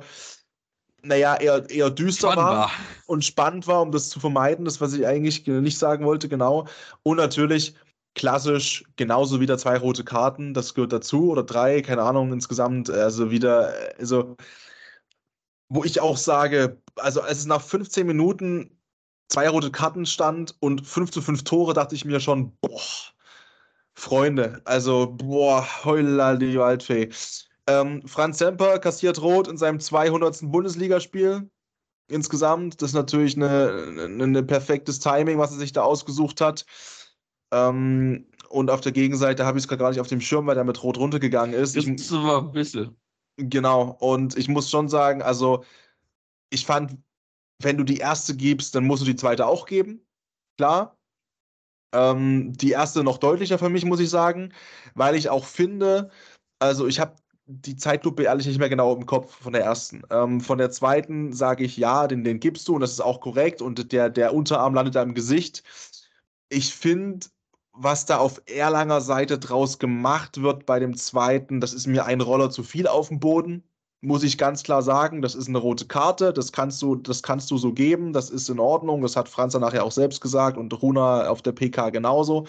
[1.02, 2.72] naja, eher, eher düster war, war,
[3.08, 4.64] und spannend war, um das zu vermeiden.
[4.64, 6.68] Das, was ich eigentlich nicht sagen wollte, genau.
[7.04, 7.76] Und natürlich
[8.16, 13.32] klassisch genauso wieder zwei rote Karten, das gehört dazu, oder drei, keine Ahnung, insgesamt, also
[13.32, 14.38] wieder, also,
[15.68, 18.80] wo ich auch sage, also als es nach 15 Minuten
[19.34, 22.82] zwei rote Karten stand und 5 zu 5 Tore, dachte ich mir schon, boah,
[23.96, 27.10] Freunde, also, boah, heula die Waldfee.
[27.66, 30.40] Ähm, Franz Semper kassiert rot in seinem 200.
[30.44, 31.50] Bundesligaspiel
[32.10, 32.82] insgesamt.
[32.82, 36.66] Das ist natürlich ein perfektes Timing, was er sich da ausgesucht hat.
[37.52, 40.56] Ähm, und auf der Gegenseite habe ich es gerade gar nicht auf dem Schirm, weil
[40.56, 41.76] der mit Rot runtergegangen ist.
[41.76, 42.96] Das ich, war ein bisschen.
[43.38, 45.64] Genau, und ich muss schon sagen, also
[46.52, 46.98] ich fand,
[47.60, 50.06] wenn du die erste gibst, dann musst du die zweite auch geben.
[50.58, 50.98] Klar.
[51.94, 54.54] Ähm, die erste noch deutlicher für mich, muss ich sagen,
[54.96, 56.10] weil ich auch finde,
[56.60, 60.04] also ich habe die Zeitlupe ehrlich nicht mehr genau im Kopf von der ersten.
[60.10, 63.20] Ähm, von der zweiten sage ich ja, den, den gibst du und das ist auch
[63.22, 65.64] korrekt und der, der Unterarm landet da im Gesicht.
[66.50, 67.28] Ich finde,
[67.74, 72.22] was da auf Erlanger Seite draus gemacht wird bei dem zweiten, das ist mir ein
[72.22, 73.64] Roller zu viel auf dem Boden.
[74.04, 77.50] Muss ich ganz klar sagen, das ist eine rote Karte, das kannst du, das kannst
[77.52, 80.74] du so geben, das ist in Ordnung, das hat Franz nachher auch selbst gesagt und
[80.82, 82.46] Runa auf der PK genauso,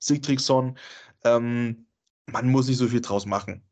[0.00, 0.76] Sigtriksson.
[1.24, 1.86] Ähm,
[2.26, 3.62] man muss nicht so viel draus machen.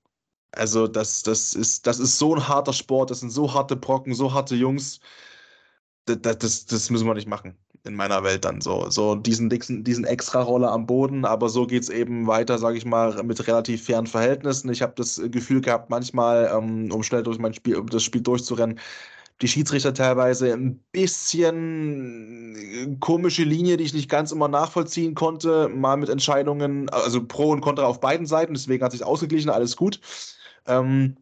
[0.53, 4.15] Also, das, das, ist, das ist so ein harter Sport, das sind so harte Brocken,
[4.15, 5.01] so harte Jungs.
[6.07, 8.91] Das, das, das müssen wir nicht machen in meiner Welt dann so.
[8.91, 13.23] So diesen, diesen, Extra-Roller am Boden, aber so geht es eben weiter, sage ich mal,
[13.23, 14.71] mit relativ fairen Verhältnissen.
[14.71, 18.23] Ich habe das Gefühl gehabt, manchmal, ähm, um schnell durch mein Spiel, um das Spiel
[18.23, 18.79] durchzurennen,
[19.43, 25.69] die Schiedsrichter teilweise ein bisschen äh, komische Linie, die ich nicht ganz immer nachvollziehen konnte,
[25.69, 29.77] mal mit Entscheidungen, also Pro und Contra auf beiden Seiten, deswegen hat sich ausgeglichen, alles
[29.77, 30.01] gut.
[30.67, 31.17] Ähm,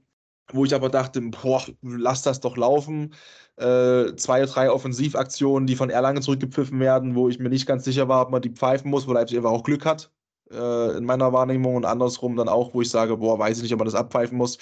[0.53, 3.15] wo ich aber dachte, boah, lass das doch laufen.
[3.57, 8.09] Äh, zwei, drei Offensivaktionen, die von Erlangen zurückgepfiffen werden, wo ich mir nicht ganz sicher
[8.09, 10.11] war, ob man die pfeifen muss, wo Leipzig einfach auch Glück hat,
[10.51, 13.73] äh, in meiner Wahrnehmung und andersrum dann auch, wo ich sage, boah, weiß ich nicht,
[13.73, 14.59] ob man das abpfeifen muss.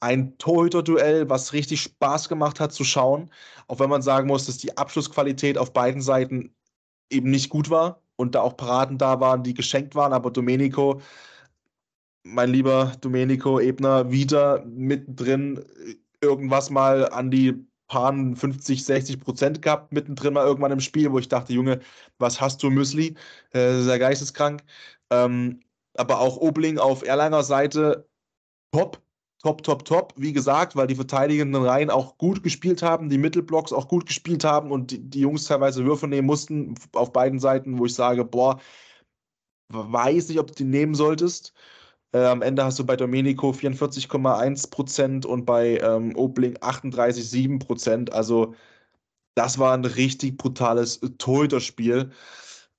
[0.00, 3.30] Ein Torhüter-Duell, was richtig Spaß gemacht hat zu schauen,
[3.68, 6.54] auch wenn man sagen muss, dass die Abschlussqualität auf beiden Seiten
[7.10, 11.00] eben nicht gut war und da auch Paraden da waren, die geschenkt waren, aber Domenico
[12.24, 15.64] mein lieber Domenico Ebner, wieder mittendrin
[16.20, 21.18] irgendwas mal an die paar 50, 60 Prozent gehabt, mittendrin mal irgendwann im Spiel, wo
[21.18, 21.80] ich dachte, Junge,
[22.18, 23.16] was hast du, Müsli?
[23.50, 24.64] Äh, sehr geisteskrank.
[25.10, 25.60] Ähm,
[25.94, 28.08] aber auch Obling auf Erlanger Seite,
[28.72, 29.02] top,
[29.42, 30.14] top, top, top.
[30.16, 34.44] Wie gesagt, weil die verteidigenden Reihen auch gut gespielt haben, die Mittelblocks auch gut gespielt
[34.44, 38.24] haben und die, die Jungs teilweise Würfe nehmen mussten auf beiden Seiten, wo ich sage,
[38.24, 38.60] boah,
[39.68, 41.52] weiß nicht, ob du die nehmen solltest.
[42.12, 48.10] Äh, am Ende hast du bei Domenico 44,1% und bei ähm, Obling 38,7%.
[48.10, 48.54] Also
[49.34, 52.10] das war ein richtig brutales Torhüter-Spiel.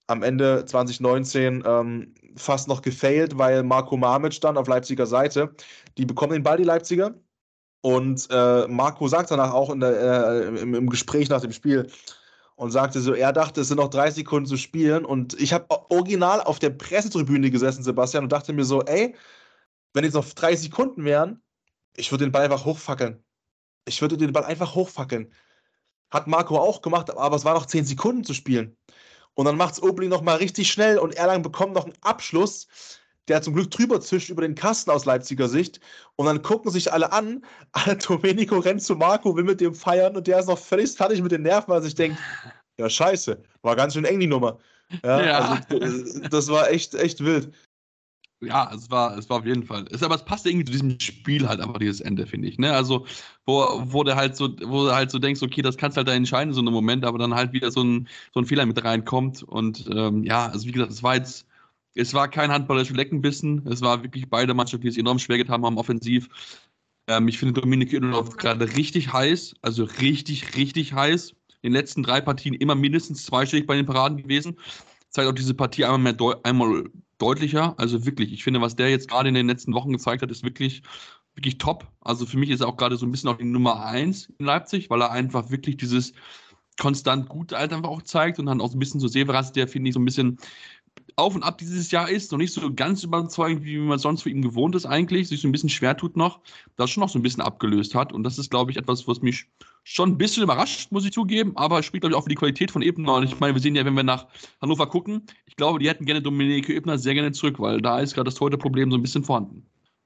[0.07, 5.55] Am Ende 2019 ähm, fast noch gefailt, weil Marco Mamic dann auf Leipziger Seite,
[5.97, 7.15] die bekommen den Ball, die Leipziger.
[7.81, 11.87] Und äh, Marco sagt danach auch der, äh, im, im Gespräch nach dem Spiel,
[12.63, 15.03] und sagte so, er dachte, es sind noch drei Sekunden zu spielen.
[15.03, 19.15] Und ich habe original auf der Pressetribüne gesessen, Sebastian, und dachte mir so, ey,
[19.93, 21.41] wenn jetzt noch drei Sekunden wären,
[21.97, 23.21] ich würde den Ball einfach hochfackeln.
[23.85, 25.33] Ich würde den Ball einfach hochfackeln.
[26.09, 28.77] Hat Marco auch gemacht, aber es war noch zehn Sekunden zu spielen.
[29.33, 32.67] Und dann macht es Obling nochmal richtig schnell und Erlang bekommt noch einen Abschluss,
[33.27, 35.79] der zum Glück drüber zischt über den Kasten aus Leipziger Sicht.
[36.15, 37.43] Und dann gucken sich alle an.
[38.07, 41.31] Domenico rennt zu Marco, will mit dem feiern und der ist noch völlig fertig mit
[41.31, 42.17] den Nerven, weil er sich denkt,
[42.77, 44.57] ja, scheiße, war ganz schön eng die Nummer.
[45.03, 45.61] Ja, ja.
[45.69, 47.51] Also, das war echt, echt wild.
[48.41, 49.85] Ja, es war, es war auf jeden Fall.
[49.91, 52.57] Es, aber es passt irgendwie zu diesem Spiel halt einfach dieses Ende, finde ich.
[52.57, 52.73] Ne?
[52.73, 53.05] Also,
[53.45, 56.13] wo, wo der halt so, wo du halt so denkst, okay, das kannst halt da
[56.13, 59.43] entscheiden, so einem Moment, aber dann halt wieder so ein, so ein Fehler mit reinkommt.
[59.43, 61.47] Und ähm, ja, also wie gesagt, es war jetzt,
[61.95, 63.67] es war kein handballerisches Leckenbissen.
[63.67, 66.29] Es war wirklich beide Mannschaften, die es enorm schwer getan haben, offensiv.
[67.07, 71.31] Ähm, ich finde Dominik Inolov gerade richtig heiß, also richtig, richtig heiß.
[71.61, 74.57] In den letzten drei Partien immer mindestens zweistellig bei den Paraden gewesen.
[75.09, 77.75] Zeigt auch diese Partie einmal mehr deu einmal deutlicher.
[77.77, 80.43] Also wirklich, ich finde, was der jetzt gerade in den letzten Wochen gezeigt hat, ist
[80.43, 80.81] wirklich,
[81.35, 81.87] wirklich top.
[82.01, 84.45] Also für mich ist er auch gerade so ein bisschen auch die Nummer 1 in
[84.45, 86.13] Leipzig, weil er einfach wirklich dieses
[86.79, 89.67] konstant gut halt einfach auch zeigt und dann auch so ein bisschen so Severas, der
[89.67, 90.37] finde ich so ein bisschen
[91.15, 94.29] auf und ab dieses Jahr ist, noch nicht so ganz überzeugend, wie man sonst für
[94.29, 96.39] ihn gewohnt ist eigentlich, sich so ein bisschen schwer tut noch,
[96.75, 98.13] das schon noch so ein bisschen abgelöst hat.
[98.13, 99.47] Und das ist, glaube ich, etwas, was mich
[99.83, 102.35] schon ein bisschen überrascht, muss ich zugeben, aber es spricht, glaube ich, auch für die
[102.35, 103.15] Qualität von Ebner.
[103.15, 104.27] Und ich meine, wir sehen ja, wenn wir nach
[104.61, 108.13] Hannover gucken, ich glaube, die hätten gerne Dominike Ebner sehr gerne zurück, weil da ist
[108.13, 109.65] gerade das heute Problem so ein bisschen vorhanden.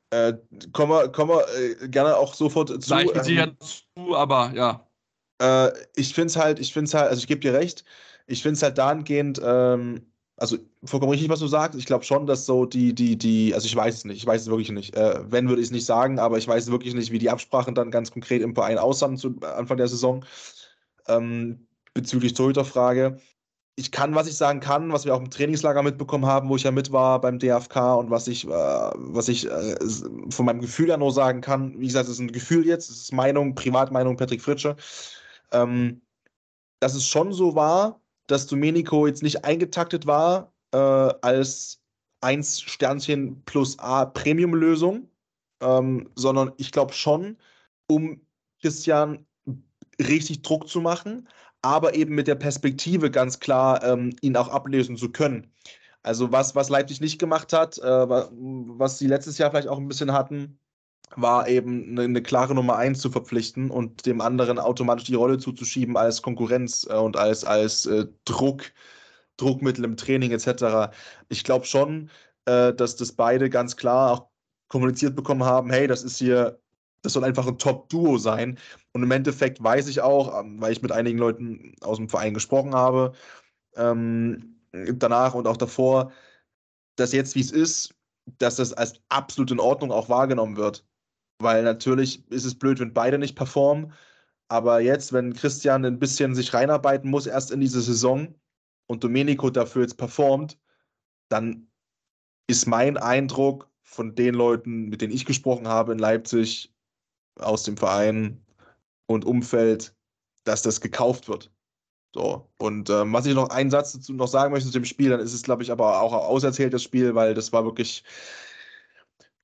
[0.09, 0.33] Äh,
[0.71, 1.45] kommen wir, kommen wir
[1.83, 2.77] äh, gerne auch sofort zu.
[2.79, 4.87] Gleich mit ähm, zu, aber ja.
[5.41, 7.83] Äh, ich finde es halt, ich finde es halt, also ich gebe dir recht,
[8.25, 10.05] ich finde es halt dahingehend, ähm,
[10.37, 11.77] also vollkommen richtig, was du sagst.
[11.77, 14.43] Ich glaube schon, dass so die, die, die, also ich weiß es nicht, ich weiß
[14.43, 14.95] es wirklich nicht.
[14.95, 17.73] Äh, wenn, würde ich es nicht sagen, aber ich weiß wirklich nicht, wie die Absprachen
[17.73, 20.23] dann ganz konkret im Verein aussahen zu Anfang der Saison.
[21.07, 23.19] Ähm, bezüglich Torhüterfrage.
[23.75, 26.63] Ich kann, was ich sagen kann, was wir auch im Trainingslager mitbekommen haben, wo ich
[26.63, 29.75] ja mit war beim DFK und was ich, äh, was ich äh,
[30.29, 33.01] von meinem Gefühl ja nur sagen kann, wie gesagt, es ist ein Gefühl jetzt, es
[33.01, 34.75] ist Meinung, Privatmeinung Patrick Fritsche,
[35.51, 36.01] ähm,
[36.79, 41.81] dass es schon so war, dass Domenico jetzt nicht eingetaktet war äh, als
[42.21, 45.09] 1 Sternchen plus A Premium-Lösung,
[45.61, 47.37] ähm, sondern ich glaube schon,
[47.87, 48.21] um
[48.61, 49.25] Christian
[49.99, 51.27] richtig Druck zu machen,
[51.61, 55.51] aber eben mit der Perspektive ganz klar, ähm, ihn auch ablösen zu können.
[56.03, 59.87] Also was, was Leipzig nicht gemacht hat, äh, was sie letztes Jahr vielleicht auch ein
[59.87, 60.59] bisschen hatten,
[61.15, 65.37] war eben eine, eine, klare Nummer eins zu verpflichten und dem anderen automatisch die Rolle
[65.37, 68.63] zuzuschieben als Konkurrenz äh, und als, als äh, Druck,
[69.37, 70.93] Druckmittel im Training etc.
[71.29, 72.09] Ich glaube schon,
[72.45, 74.27] äh, dass das beide ganz klar auch
[74.67, 76.59] kommuniziert bekommen haben, hey, das ist hier,
[77.01, 78.57] das soll einfach ein Top-Duo sein.
[78.93, 82.33] Und im Endeffekt weiß ich auch, ähm, weil ich mit einigen Leuten aus dem Verein
[82.33, 83.13] gesprochen habe,
[83.75, 86.11] ähm, danach und auch davor,
[86.95, 87.95] dass jetzt, wie es ist,
[88.39, 90.85] dass das als absolut in Ordnung auch wahrgenommen wird.
[91.39, 93.93] Weil natürlich ist es blöd, wenn beide nicht performen.
[94.49, 98.33] Aber jetzt, wenn Christian ein bisschen sich reinarbeiten muss, erst in diese Saison
[98.87, 100.57] und Domenico dafür jetzt performt,
[101.29, 101.69] dann
[102.47, 106.73] ist mein Eindruck von den Leuten, mit denen ich gesprochen habe in Leipzig,
[107.35, 108.43] aus dem Verein
[109.05, 109.95] und Umfeld,
[110.43, 111.51] dass das gekauft wird.
[112.13, 115.09] So, und ähm, was ich noch einen Satz dazu noch sagen möchte zu dem Spiel,
[115.09, 118.03] dann ist es, glaube ich, aber auch auserzählt, das Spiel, weil das war wirklich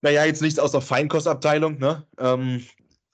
[0.04, 1.80] naja, jetzt nichts aus der Feinkostabteilung.
[1.80, 2.06] Ne?
[2.20, 2.62] Ähm,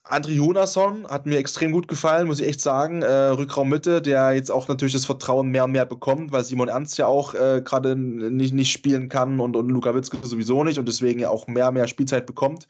[0.04, 3.04] André Jonasson hat mir extrem gut gefallen, muss ich echt sagen.
[3.04, 6.68] Äh, Rückraum Mitte, der jetzt auch natürlich das Vertrauen mehr und mehr bekommt, weil Simon
[6.68, 10.80] Ernst ja auch äh, gerade nicht, nicht spielen kann und, und Luka Witzke sowieso nicht
[10.80, 12.68] und deswegen ja auch mehr und mehr Spielzeit bekommt.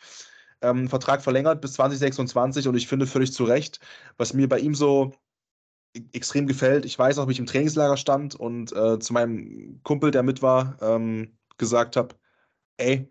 [0.61, 3.79] Ähm, Vertrag verlängert bis 2026 und ich finde völlig zu Recht,
[4.17, 5.13] was mir bei ihm so
[5.95, 6.83] e-, extrem gefällt.
[6.83, 10.41] Ich weiß auch, wie ich im Trainingslager stand und äh, zu meinem Kumpel, der mit
[10.41, 12.15] war, ähm, gesagt habe:
[12.75, 13.09] Ey,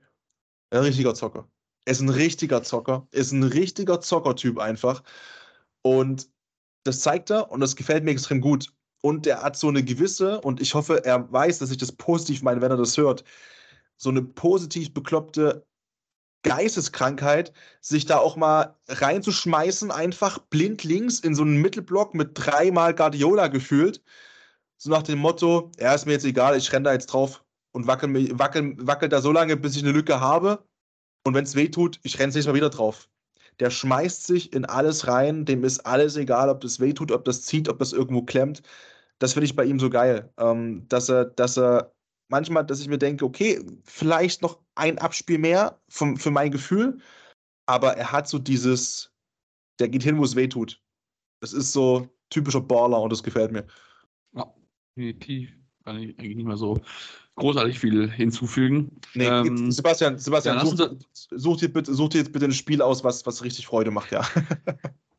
[0.71, 1.49] ein richtiger Zocker.
[1.85, 3.07] Er ist ein richtiger Zocker.
[3.13, 5.03] Er ist ein richtiger Zockertyp einfach.
[5.83, 6.29] Und
[6.85, 8.73] das zeigt er und das gefällt mir extrem gut.
[9.01, 12.43] Und er hat so eine gewisse, und ich hoffe, er weiß, dass ich das positiv
[12.43, 13.25] meine, wenn er das hört,
[13.97, 15.67] so eine positiv bekloppte
[16.43, 22.95] Geisteskrankheit, sich da auch mal reinzuschmeißen, einfach blind links in so einen Mittelblock mit dreimal
[22.95, 24.03] Guardiola gefühlt.
[24.77, 27.45] So nach dem Motto, ja, ist mir jetzt egal, ich renne da jetzt drauf
[27.79, 30.67] und wackel, wackel, wackel da so lange, bis ich eine Lücke habe.
[31.25, 33.09] Und wenn es weh tut, ich renne nicht mal wieder drauf.
[33.61, 37.25] Der schmeißt sich in alles rein, dem ist alles egal, ob das weh tut, ob
[37.25, 38.63] das zieht, ob das irgendwo klemmt.
[39.21, 40.33] Das finde ich bei ihm so geil.
[40.39, 41.95] Ähm, dass er, dass er
[42.29, 46.99] manchmal, dass ich mir denke, okay, vielleicht noch ein Abspiel mehr vom, für mein Gefühl,
[47.67, 49.13] aber er hat so dieses,
[49.79, 50.83] der geht hin, wo es weh tut.
[51.41, 53.69] Das ist so typischer Baller und das gefällt mir.
[54.33, 54.53] Ja,
[54.97, 55.53] definitiv.
[55.85, 56.81] Kann ich eigentlich nicht mehr so
[57.39, 58.91] großartig viel hinzufügen.
[59.15, 60.91] Nee, ähm, Sebastian, Sebastian ja, such,
[61.31, 64.13] such, dir bitte, such dir jetzt bitte ein Spiel aus, was, was richtig Freude macht,
[64.13, 64.27] ja.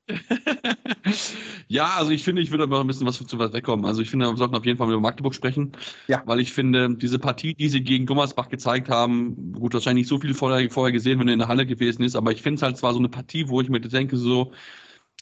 [1.67, 3.85] ja, also ich finde, ich würde aber ein bisschen was zu weit wegkommen.
[3.85, 5.71] Also ich finde, wir sollten auf jeden Fall über Magdeburg sprechen.
[6.07, 6.21] Ja.
[6.25, 10.19] Weil ich finde, diese Partie, die sie gegen Gummersbach gezeigt haben, gut, wahrscheinlich nicht so
[10.19, 12.63] viel vorher, vorher gesehen, wenn er in der Halle gewesen ist, aber ich finde es
[12.63, 14.51] halt zwar so eine Partie, wo ich mir denke, so,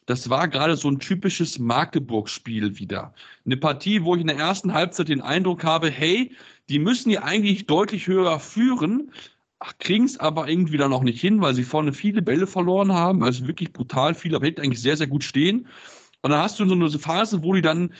[0.07, 3.13] das war gerade so ein typisches Magdeburg-Spiel wieder.
[3.45, 6.33] Eine Partie, wo ich in der ersten Halbzeit den Eindruck habe, hey,
[6.69, 9.11] die müssen ja eigentlich deutlich höher führen,
[9.79, 13.21] kriegen es aber irgendwie dann noch nicht hin, weil sie vorne viele Bälle verloren haben,
[13.21, 15.67] also wirklich brutal viel, aber hinten eigentlich sehr, sehr gut stehen.
[16.21, 17.93] Und dann hast du so eine Phase, wo die dann,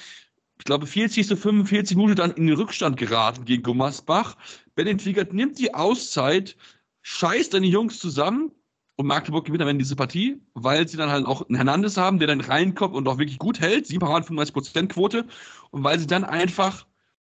[0.60, 1.28] ich glaube, 40.
[1.28, 4.38] 45 Minuten dann in den Rückstand geraten gegen Gummersbach.
[4.76, 6.56] Bennett nimmt die Auszeit,
[7.02, 8.54] scheißt die Jungs zusammen
[8.98, 12.28] und Magdeburg gewinnt dann diese Partie, weil sie dann halt auch einen Hernandez haben, der
[12.28, 15.26] dann reinkommt und auch wirklich gut hält, 7 Paraden, 35% Quote.
[15.70, 16.88] Und weil sie dann einfach,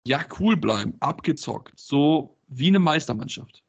[0.06, 1.74] ja, cool bleiben, abgezockt.
[1.76, 3.64] So wie eine Meistermannschaft.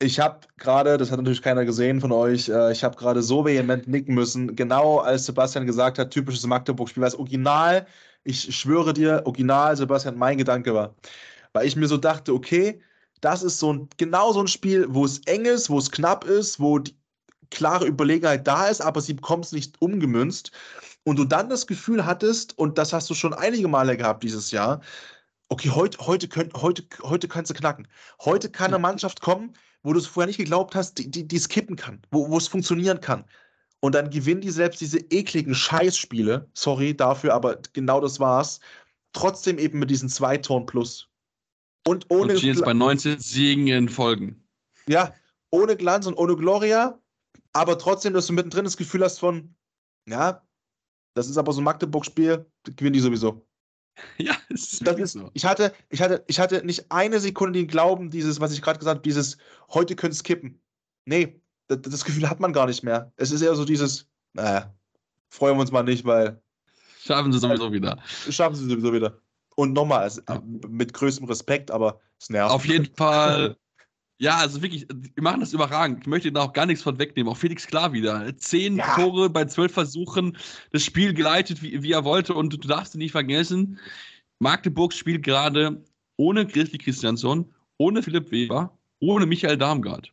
[0.00, 3.44] Ich habe gerade, das hat natürlich keiner gesehen von euch, äh, ich habe gerade so
[3.44, 7.86] vehement nicken müssen, genau als Sebastian gesagt hat, typisches Magdeburg-Spiel, weil es original,
[8.24, 10.96] ich schwöre dir, original, Sebastian, mein Gedanke war.
[11.52, 12.80] Weil ich mir so dachte, okay,
[13.20, 16.24] das ist so ein, genau so ein Spiel, wo es eng ist, wo es knapp
[16.24, 16.96] ist, wo die
[17.52, 20.50] klare Überlegenheit da ist, aber sie bekommt es nicht umgemünzt.
[21.04, 24.50] Und du dann das Gefühl hattest, und das hast du schon einige Male gehabt dieses
[24.50, 24.80] Jahr,
[25.48, 27.88] okay, heute, heute, könnt, heute, heute kannst du knacken.
[28.24, 31.36] Heute kann eine Mannschaft kommen, wo du es vorher nicht geglaubt hast, die, die, die
[31.36, 33.24] es kippen kann, wo, wo es funktionieren kann.
[33.80, 38.60] Und dann gewinnen die selbst diese ekligen Scheißspiele, sorry dafür, aber genau das war's,
[39.12, 41.08] trotzdem eben mit diesen zwei Toren plus.
[41.86, 42.34] Und ohne.
[42.34, 44.42] Und jetzt bei 19 Siegen in Folgen.
[44.86, 45.12] Ja,
[45.50, 46.98] ohne Glanz und ohne Gloria,
[47.52, 49.54] aber trotzdem, dass du mittendrin das Gefühl hast von,
[50.08, 50.46] ja,
[51.14, 53.46] das ist aber so ein Magdeburg-Spiel, gewinnen die sowieso.
[54.16, 55.30] Ja, es ist Das ist, so.
[55.34, 58.78] ich hatte, ich hatte, ich hatte nicht eine Sekunde den Glauben, dieses, was ich gerade
[58.78, 59.36] gesagt habe, dieses,
[59.68, 60.62] heute könnte es kippen.
[61.04, 63.12] Nee, das, das Gefühl hat man gar nicht mehr.
[63.16, 64.74] Es ist eher so dieses, naja,
[65.28, 66.40] freuen wir uns mal nicht, weil
[67.00, 67.98] Schaffen sie sowieso wieder.
[68.30, 69.18] schaffen sie sowieso wieder.
[69.56, 70.40] Und nochmal, es- Ja.
[70.46, 72.50] mit größtem Respekt, aber es nervt.
[72.54, 73.58] Auf jeden Fall.
[74.22, 76.02] Ja, also wirklich, wir machen das überragend.
[76.02, 77.32] Ich möchte da auch gar nichts von wegnehmen.
[77.32, 78.36] Auch Felix klar wieder.
[78.36, 78.94] Zehn Ja.
[78.94, 80.38] Tore bei zwölf Versuchen,
[80.70, 82.32] das Spiel geleitet, wie, wie er wollte.
[82.34, 83.80] Und du darfst nicht vergessen,
[84.38, 85.84] Magdeburg spielt gerade
[86.18, 90.12] ohne Christi Christiansson, ohne Philipp Weber, ohne Michael Darmgard.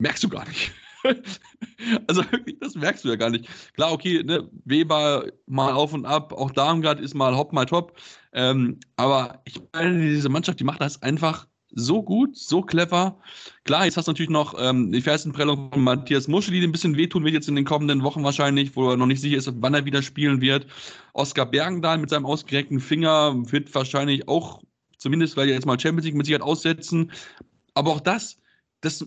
[0.00, 0.72] Merkst du gar nicht.
[2.08, 3.48] also wirklich, das merkst du ja gar nicht.
[3.74, 7.96] Klar, okay, ne, Weber mal auf und ab, auch Darmgard ist mal hopp, mal top.
[8.32, 13.18] Ähm, aber ich meine, diese Mannschaft, die macht das einfach so gut, so clever.
[13.64, 16.96] Klar, jetzt hast du natürlich noch ähm, die Fersenprellung von Matthias Muschel, die ein bisschen
[16.96, 19.74] wehtun wird jetzt in den kommenden Wochen wahrscheinlich, wo er noch nicht sicher ist, wann
[19.74, 20.66] er wieder spielen wird.
[21.12, 24.62] Oskar Bergendahl mit seinem ausgereckten Finger wird wahrscheinlich auch,
[24.96, 27.12] zumindest weil er jetzt mal Champions League mit Sicherheit aussetzen.
[27.74, 28.38] Aber auch das,
[28.80, 29.06] das,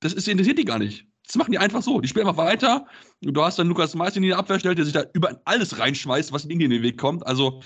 [0.00, 1.06] das ist, interessiert die gar nicht.
[1.26, 2.00] Das machen die einfach so.
[2.00, 2.86] Die spielen einfach weiter.
[3.20, 6.32] Du hast dann Lukas Meister in die Abwehr stellt, der sich da über alles reinschmeißt,
[6.32, 7.26] was in den Weg kommt.
[7.26, 7.62] Also,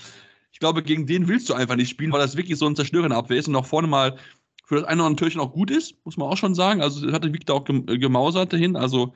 [0.57, 3.19] ich glaube, gegen den willst du einfach nicht spielen, weil das wirklich so ein zerstörender
[3.19, 4.16] Abwehr ist und auch vorne mal
[4.64, 6.81] für das eine oder andere Türchen auch gut ist, muss man auch schon sagen.
[6.81, 8.75] Also, hatte Victor auch äh, gemausert dahin.
[8.75, 9.12] Also,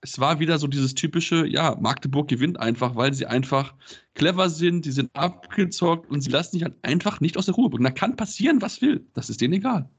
[0.00, 3.74] es war wieder so dieses typische, ja, Magdeburg gewinnt einfach, weil sie einfach
[4.14, 7.68] clever sind, die sind abgezockt und sie lassen sich halt einfach nicht aus der Ruhe
[7.68, 7.84] bringen.
[7.84, 9.06] Da kann passieren, was will.
[9.12, 9.90] Das ist denen egal.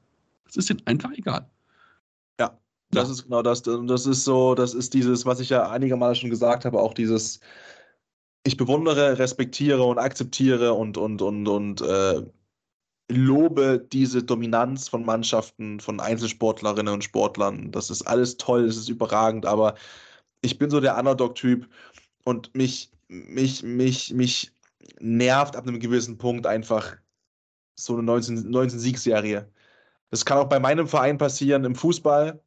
[0.46, 1.48] Das ist denen einfach egal.
[2.90, 3.60] Das ist genau das.
[3.60, 6.80] Und Das ist so, das ist dieses, was ich ja einige Male schon gesagt habe,
[6.80, 7.38] auch dieses,
[8.46, 12.22] ich bewundere, respektiere und akzeptiere und, und, und, und äh,
[13.08, 17.72] lobe diese Dominanz von Mannschaften, von Einzelsportlerinnen und Sportlern.
[17.72, 19.74] Das ist alles toll, das ist überragend, aber
[20.42, 21.68] ich bin so der Underdog-Typ
[22.24, 24.52] und mich, mich, mich, mich
[25.00, 26.96] nervt ab einem gewissen Punkt einfach
[27.76, 29.48] so eine 19, 19 Siegserie.
[30.10, 32.40] Das kann auch bei meinem Verein passieren im Fußball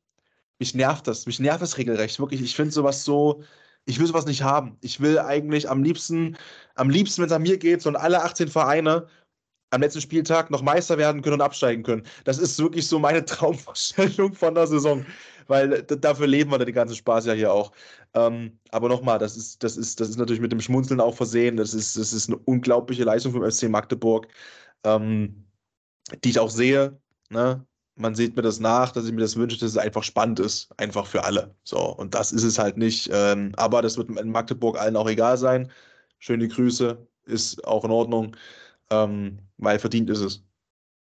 [0.59, 1.25] mich nervt das.
[1.25, 2.19] Mich nervt das regelrecht.
[2.19, 3.43] Wirklich, ich finde sowas so,
[3.89, 4.78] ich will sowas nicht haben.
[4.82, 6.38] Ich will eigentlich am liebsten,
[6.75, 9.08] am liebsten, wenn es an mir geht, so alle 18 Vereine
[9.71, 12.04] am letzten Spieltag noch Meister werden können und absteigen können.
[12.23, 15.06] Das ist wirklich so meine Traumvorstellung von der Saison.
[15.47, 17.71] Weil dafür leben wir den ganzen Spaß ja hier auch.
[18.13, 21.58] Ähm, aber nochmal, das ist, das, ist, das ist natürlich mit dem Schmunzeln auch versehen.
[21.58, 24.28] Das ist, das ist eine unglaubliche Leistung vom FC Magdeburg,
[24.84, 25.45] ähm,
[26.23, 26.99] die ich auch sehe.
[27.32, 27.65] Ne?
[27.99, 30.69] Man sieht mir das nach, dass ich mir das wünsche, dass es einfach spannend ist,
[30.79, 31.55] einfach für alle.
[31.63, 33.09] So, und das ist es halt nicht.
[33.12, 35.69] Ähm, aber das wird in Magdeburg allen auch egal sein.
[36.17, 38.35] Schöne Grüße, ist auch in Ordnung,
[38.89, 40.43] ähm, weil verdient ist es.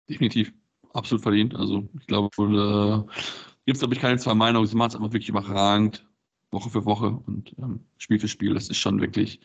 [0.10, 0.53] Definitiv.
[0.93, 1.55] Absolut verdient.
[1.55, 3.13] Also, ich glaube, äh,
[3.65, 4.67] gibt es, glaube ich, keine zwei Meinungen.
[4.67, 6.05] Sie machen es einfach wirklich überragend.
[6.51, 8.53] Woche für Woche und ähm, Spiel für Spiel.
[8.53, 9.41] Das ist schon wirklich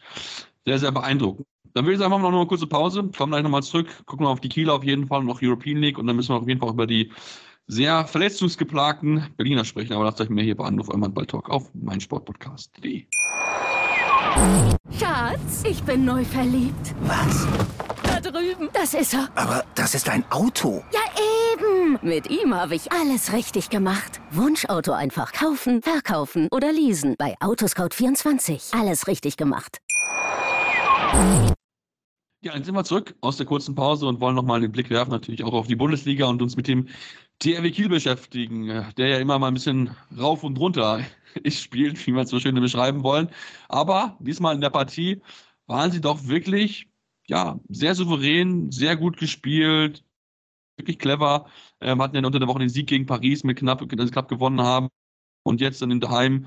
[0.64, 1.46] sehr, sehr beeindruckend.
[1.74, 4.26] Dann würde ich sagen, machen wir noch eine kurze Pause, kommen gleich nochmal zurück, gucken
[4.26, 6.40] wir auf die Kieler auf jeden Fall und noch European League und dann müssen wir
[6.40, 7.10] auf jeden Fall über die
[7.66, 9.92] sehr verletzungsgeplagten Berliner sprechen.
[9.92, 13.06] Aber lasst euch mehr hier bei Anruf eurem Handball-Talk auf meinsportpodcast.de.
[14.98, 16.94] Schatz, ich bin neu verliebt.
[17.02, 17.46] Was?
[18.02, 18.68] Da drüben.
[18.72, 19.28] Das ist er.
[19.34, 20.82] Aber das ist ein Auto.
[20.92, 21.00] Ja,
[21.54, 21.98] eben.
[22.02, 24.20] Mit ihm habe ich alles richtig gemacht.
[24.30, 27.14] Wunschauto einfach kaufen, verkaufen oder leasen.
[27.18, 28.78] Bei Autoscout24.
[28.78, 29.78] Alles richtig gemacht.
[32.42, 35.10] Ja, dann sind wir zurück aus der kurzen Pause und wollen nochmal den Blick werfen,
[35.10, 36.88] natürlich auch auf die Bundesliga und uns mit dem
[37.38, 41.04] THW Kiel beschäftigen, äh, der ja immer mal ein bisschen rauf und runter
[41.42, 43.28] ist, spielt, wie wir es so schön beschreiben wollen.
[43.68, 45.20] Aber diesmal in der Partie
[45.66, 46.88] waren sie doch wirklich,
[47.28, 50.04] ja, sehr souverän, sehr gut gespielt,
[50.78, 51.46] wirklich clever.
[51.80, 54.62] Ähm, hatten ja unter der Woche den Sieg gegen Paris mit knapp, sie knapp gewonnen
[54.62, 54.88] haben.
[55.44, 56.46] Und jetzt dann in daheim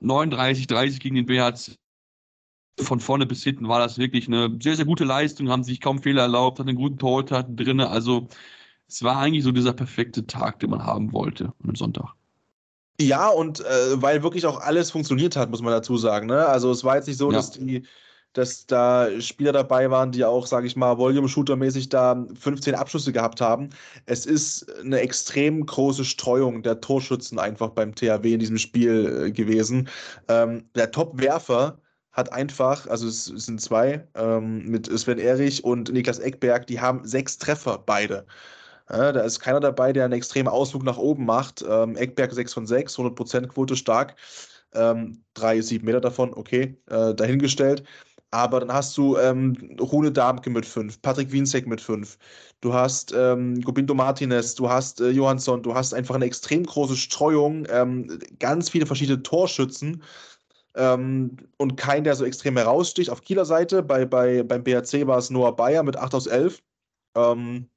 [0.00, 1.76] 39, 30 gegen den BHC
[2.80, 6.02] von vorne bis hinten war das wirklich eine sehr, sehr gute Leistung, haben sich kaum
[6.02, 7.80] Fehler erlaubt, hatten einen guten Torhüter drin.
[7.80, 8.28] Also
[8.88, 12.14] es war eigentlich so dieser perfekte Tag, den man haben wollte am Sonntag.
[13.00, 16.26] Ja, und äh, weil wirklich auch alles funktioniert hat, muss man dazu sagen.
[16.28, 16.46] Ne?
[16.46, 17.36] Also es war jetzt nicht so, Ja.
[17.38, 17.84] dass die,
[18.32, 23.40] dass da Spieler dabei waren, die auch, sage ich mal, Volume-Shooter-mäßig da 15 Abschlüsse gehabt
[23.42, 23.70] haben.
[24.06, 29.30] Es ist eine extrem große Streuung der Torschützen einfach beim THW in diesem Spiel äh,
[29.32, 29.88] gewesen.
[30.28, 31.78] Ähm, der Top-Werfer
[32.16, 37.06] hat einfach, also es, sind zwei, ähm, mit Sven Erich und Niklas Eckberg, die haben
[37.06, 38.26] sechs Treffer beide.
[38.90, 41.64] Ja, da ist keiner dabei, der einen extremen Ausflug nach oben macht.
[41.68, 44.16] Ähm, Eckberg 6 von 6, 100% Quote stark.
[44.74, 47.82] Ähm, drei, sieben Meter davon, okay, äh, dahingestellt.
[48.30, 52.18] Aber dann hast du ähm, Rune Darmke mit 5, Patrick Wienzek mit 5,
[52.60, 56.96] du hast ähm, Gobindo Martinez, du hast äh, Johansson, du hast einfach eine extrem große
[56.96, 60.02] Streuung, ähm, ganz viele verschiedene Torschützen
[60.76, 63.10] ähm, und kein, der so extrem heraussticht.
[63.10, 66.62] Auf Kieler Seite, bei, bei, beim BRC war es Noah Bayer mit 8 aus 11.
[67.16, 67.70] Ähm,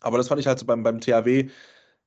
[0.00, 1.48] aber das fand ich halt so beim, beim THW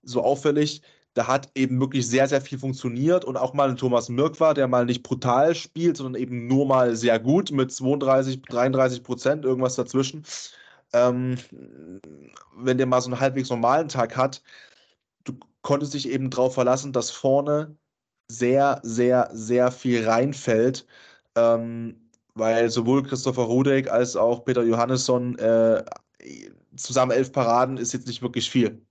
[0.03, 0.81] so auffällig.
[1.13, 4.53] Da hat eben wirklich sehr, sehr viel funktioniert und auch mal ein Thomas Mirk war,
[4.53, 9.45] der mal nicht brutal spielt, sondern eben nur mal sehr gut mit 32, 33 Prozent,
[9.45, 10.25] irgendwas dazwischen.
[10.91, 11.37] Ähm,
[12.57, 14.41] wenn der mal so einen halbwegs normalen Tag hat,
[15.23, 17.77] du konntest dich eben darauf verlassen, dass vorne
[18.29, 20.85] sehr, sehr, sehr viel reinfällt.
[21.35, 22.01] Ähm,
[22.35, 25.83] weil sowohl Christopher Rudek als auch Peter Johannesson äh,
[26.75, 28.85] zusammen elf Paraden ist jetzt nicht wirklich viel.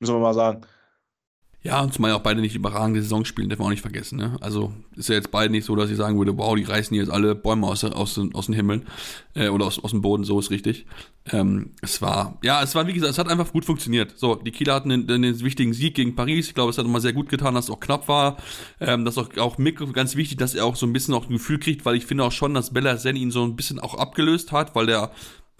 [0.00, 0.62] Müssen wir mal sagen.
[1.64, 4.18] Ja, und zumal auch beide nicht überragende Saison spielen, darf man auch nicht vergessen.
[4.18, 4.36] Ne?
[4.40, 7.08] Also ist ja jetzt beide nicht so, dass ich sagen würde, wow, die reißen jetzt
[7.10, 8.82] alle Bäume aus, aus, aus dem Himmel
[9.34, 10.86] äh, oder aus, aus dem Boden, so ist richtig.
[11.30, 14.14] Ähm, es war, ja, es war, wie gesagt, es hat einfach gut funktioniert.
[14.16, 16.48] So, die Kieler hatten den, den, wichtigen Sieg gegen Paris.
[16.48, 18.38] Ich glaube, es hat nochmal sehr gut getan, dass es auch knapp war.
[18.80, 21.26] Ähm, das ist auch, auch Mick ganz wichtig, dass er auch so ein bisschen auch
[21.26, 23.78] ein Gefühl kriegt, weil ich finde auch schon, dass Bella Sen ihn so ein bisschen
[23.78, 25.12] auch abgelöst hat, weil der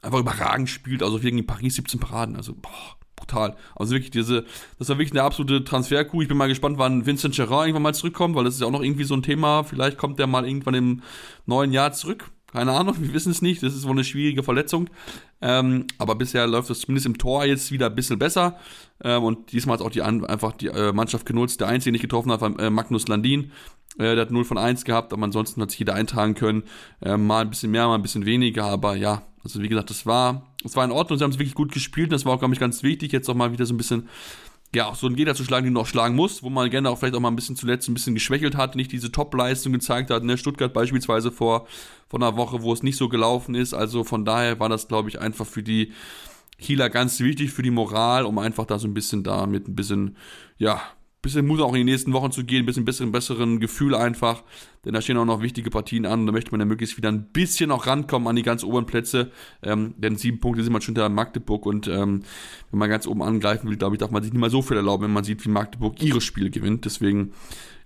[0.03, 1.05] einfach überragend spielt.
[1.05, 2.35] Also gegen Paris 17 Paraden.
[2.35, 3.57] Also, boah brutal.
[3.77, 4.45] Also wirklich diese,
[4.79, 6.23] das war wirklich eine absolute Transferkuh.
[6.23, 8.73] Ich bin mal gespannt, wann Vincent Gerard irgendwann mal zurückkommt, weil das ist ja auch
[8.73, 9.65] noch irgendwie so ein Thema.
[9.65, 11.03] Vielleicht kommt der mal irgendwann im
[11.47, 12.31] neuen Jahr zurück.
[12.53, 13.63] Keine Ahnung, wir wissen es nicht.
[13.63, 14.91] Das ist wohl eine schwierige Verletzung.
[15.41, 18.59] Ähm, aber bisher läuft das zumindest im Tor jetzt wieder ein bisschen besser.
[19.03, 21.61] Ähm, und diesmal hat auch die, einfach die äh, Mannschaft genutzt.
[21.61, 23.53] Der Einzige, den ich getroffen habe, war äh, Magnus Landin.
[23.97, 26.65] Äh, der hat 0 von 1 gehabt, aber ansonsten hat sich jeder eintragen können.
[27.01, 28.65] Äh, mal ein bisschen mehr, mal ein bisschen weniger.
[28.65, 31.19] Aber ja, also wie gesagt, das war, das war in Ordnung.
[31.19, 32.09] Sie haben es wirklich gut gespielt.
[32.09, 34.09] Und das war auch, glaube ich, ganz wichtig, jetzt auch mal wieder so ein bisschen
[34.75, 36.89] ja, auch so einen Gegner zu schlagen, den du auch schlagen musst, wo man gerne
[36.89, 40.11] auch vielleicht auch mal ein bisschen zuletzt ein bisschen geschwächelt hat, nicht diese Top-Leistung gezeigt
[40.11, 41.67] hat, ne, Stuttgart beispielsweise vor,
[42.09, 45.11] vor einer Woche, wo es nicht so gelaufen ist, also von daher war das, glaube
[45.11, 45.93] ich, einfach für die
[46.59, 49.75] Kieler ganz wichtig, für die Moral, um einfach da so ein bisschen da mit ein
[49.75, 50.17] bisschen,
[50.57, 50.81] ja,
[51.23, 54.43] bisschen Mut auch in die nächsten Wochen zu gehen, bisschen besseren, besseren Gefühl einfach,
[54.85, 56.21] denn da stehen auch noch wichtige Partien an.
[56.21, 58.87] Und da möchte man ja möglichst wieder ein bisschen auch rankommen an die ganz oberen
[58.87, 59.31] Plätze,
[59.63, 61.65] ähm, denn sieben Punkte sind man schon hinter Magdeburg.
[61.65, 62.25] Und ähm,
[62.71, 64.77] wenn man ganz oben angreifen will, glaube ich, darf man sich nicht mal so viel
[64.77, 67.33] erlauben, wenn man sieht, wie Magdeburg ihre Spiele gewinnt, deswegen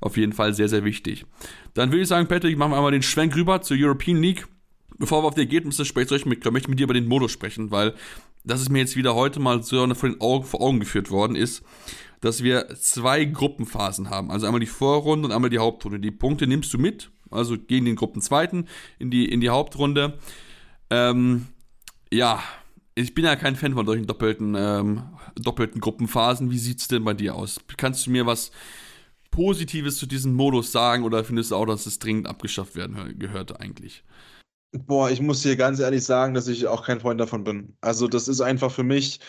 [0.01, 1.27] auf jeden Fall sehr, sehr wichtig.
[1.75, 4.49] Dann würde ich sagen, Patrick, machen wir einmal den Schwenk rüber zur European League.
[4.99, 7.93] Bevor wir auf die Ergebnisse sprechen, möchte ich mit dir über den Modus sprechen, weil
[8.45, 11.63] das ist mir jetzt wieder heute mal so vor, Augen, vor Augen geführt worden ist
[12.27, 14.31] dass wir zwei Gruppenphasen haben.
[14.31, 16.01] Also einmal die Vorrunde und einmal die Hauptrunde.
[16.01, 18.69] Die Punkte nimmst du mit, also gehen den Gruppenzweiten
[18.99, 20.19] in die, in die Hauptrunde.
[20.91, 21.47] Ähm,
[22.13, 22.43] ja,
[22.97, 25.03] ich bin ja kein Fan von solchen doppelten, ähm,
[25.37, 26.51] doppelten Gruppenphasen.
[26.51, 27.61] Wie sieht es denn bei dir aus?
[27.77, 28.51] Kannst du mir was
[29.31, 33.61] Positives zu diesem Modus sagen oder findest du auch, dass es dringend abgeschafft werden gehörte
[33.61, 34.03] eigentlich?
[34.73, 37.77] Boah, ich muss hier ganz ehrlich sagen, dass ich auch kein Freund davon bin.
[37.81, 39.21] Also, das ist einfach für mich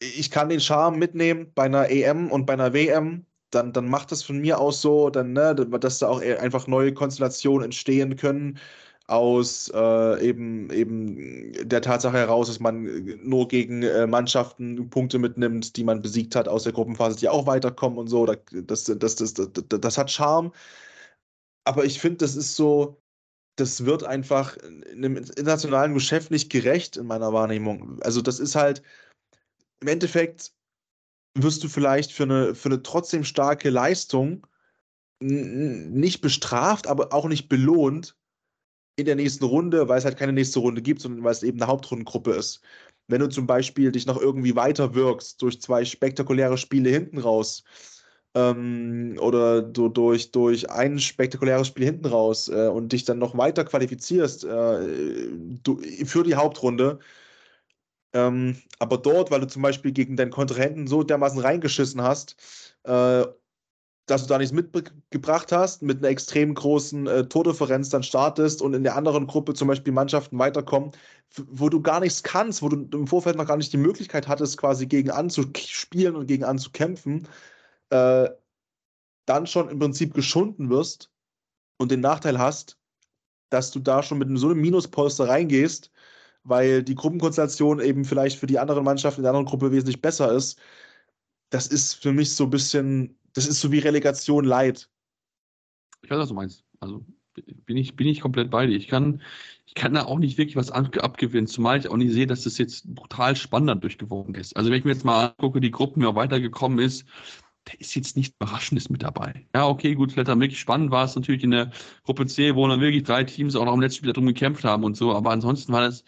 [0.00, 3.26] ich kann den Charme mitnehmen bei einer EM und bei einer WM.
[3.50, 6.66] Dann, dann macht das von mir aus so, dann, ne, dass da auch e, einfach
[6.66, 8.58] neue Konstellationen entstehen können
[9.06, 12.84] aus äh, eben, eben der Tatsache heraus, dass man
[13.22, 17.46] nur gegen äh, Mannschaften Punkte mitnimmt, die man besiegt hat aus der Gruppenphase, die auch
[17.46, 18.26] weiterkommen und so.
[18.26, 20.52] Das, das, das, das, das, das hat Charme.
[21.64, 23.00] Aber ich finde, das ist so,
[23.56, 24.56] das wird einfach
[24.92, 28.00] einem internationalen Geschäft nicht gerecht in meiner Wahrnehmung.
[28.02, 28.82] Also das ist halt,
[29.80, 30.52] im Endeffekt
[31.34, 34.46] wirst du vielleicht für eine, für eine trotzdem starke Leistung
[35.20, 38.16] nicht bestraft, aber auch nicht belohnt
[38.96, 41.60] in der nächsten Runde, weil es halt keine nächste Runde gibt, sondern weil es eben
[41.60, 42.60] eine Hauptrundengruppe ist.
[43.08, 47.62] Wenn du zum Beispiel dich noch irgendwie weiter wirkst durch zwei spektakuläre Spiele hinten raus
[48.34, 53.36] ähm, oder du durch, durch ein spektakuläres Spiel hinten raus äh, und dich dann noch
[53.36, 55.28] weiter qualifizierst äh,
[55.62, 56.98] du, für die Hauptrunde,
[58.16, 62.36] ähm, aber dort, weil du zum Beispiel gegen deinen Kontrahenten so dermaßen reingeschissen hast,
[62.84, 63.26] äh,
[64.06, 68.72] dass du da nichts mitgebracht hast, mit einer extrem großen äh, Tordifferenz dann startest und
[68.72, 70.92] in der anderen Gruppe zum Beispiel Mannschaften weiterkommen,
[71.34, 74.56] wo du gar nichts kannst, wo du im Vorfeld noch gar nicht die Möglichkeit hattest,
[74.56, 77.28] quasi gegen anzuspielen und gegen anzukämpfen,
[77.90, 78.30] äh,
[79.26, 81.10] dann schon im Prinzip geschunden wirst
[81.76, 82.78] und den Nachteil hast,
[83.50, 85.90] dass du da schon mit so einem Minuspolster reingehst,
[86.46, 90.32] weil die Gruppenkonstellation eben vielleicht für die anderen Mannschaften in der anderen Gruppe wesentlich besser
[90.32, 90.58] ist.
[91.50, 94.88] Das ist für mich so ein bisschen, das ist so wie Relegation light.
[96.02, 96.64] Ich weiß, was du meinst.
[96.80, 97.04] Also
[97.66, 98.76] bin ich, bin ich komplett bei dir.
[98.76, 99.20] Ich kann,
[99.66, 102.58] ich kann da auch nicht wirklich was abgewinnen, zumal ich auch nicht sehe, dass das
[102.58, 104.56] jetzt brutal spannend durchgewogen ist.
[104.56, 107.04] Also wenn ich mir jetzt mal angucke, die Gruppen, wer weitergekommen ist,
[107.66, 109.46] der ist jetzt nicht Überraschendes mit dabei.
[109.54, 111.70] Ja, okay, gut, vielleicht dann wirklich spannend war es natürlich in der
[112.04, 114.84] Gruppe C, wo dann wirklich drei Teams auch noch im letzten Spiel darum gekämpft haben
[114.84, 116.04] und so, aber ansonsten war das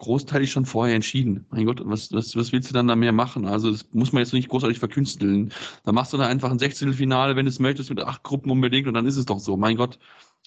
[0.00, 1.46] großteilig schon vorher entschieden.
[1.50, 3.46] Mein Gott, was, was, was willst du dann da mehr machen?
[3.46, 5.52] Also das muss man jetzt nicht großartig verkünsteln.
[5.84, 8.88] Da machst du dann einfach ein Sechzehntelfinale, wenn du es möchtest, mit acht Gruppen unbedingt
[8.88, 9.56] und dann ist es doch so.
[9.56, 9.98] Mein Gott.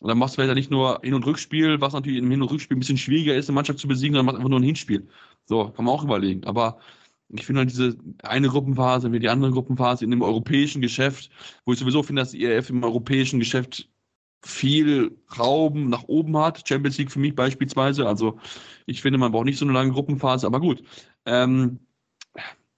[0.01, 2.41] Und dann machst du vielleicht ja nicht nur Hin- und Rückspiel, was natürlich im Hin-
[2.41, 4.63] und Rückspiel ein bisschen schwieriger ist, eine Mannschaft zu besiegen, sondern machst einfach nur ein
[4.63, 5.07] Hinspiel.
[5.45, 6.43] So, kann man auch überlegen.
[6.45, 6.79] Aber
[7.29, 11.29] ich finde halt diese eine Gruppenphase wie die andere Gruppenphase in dem europäischen Geschäft,
[11.65, 13.89] wo ich sowieso finde, dass die ERF im europäischen Geschäft
[14.43, 16.67] viel Raum nach oben hat.
[16.67, 18.07] Champions League für mich beispielsweise.
[18.07, 18.39] Also
[18.85, 20.83] ich finde, man braucht nicht so eine lange Gruppenphase, aber gut.
[21.25, 21.79] Ähm,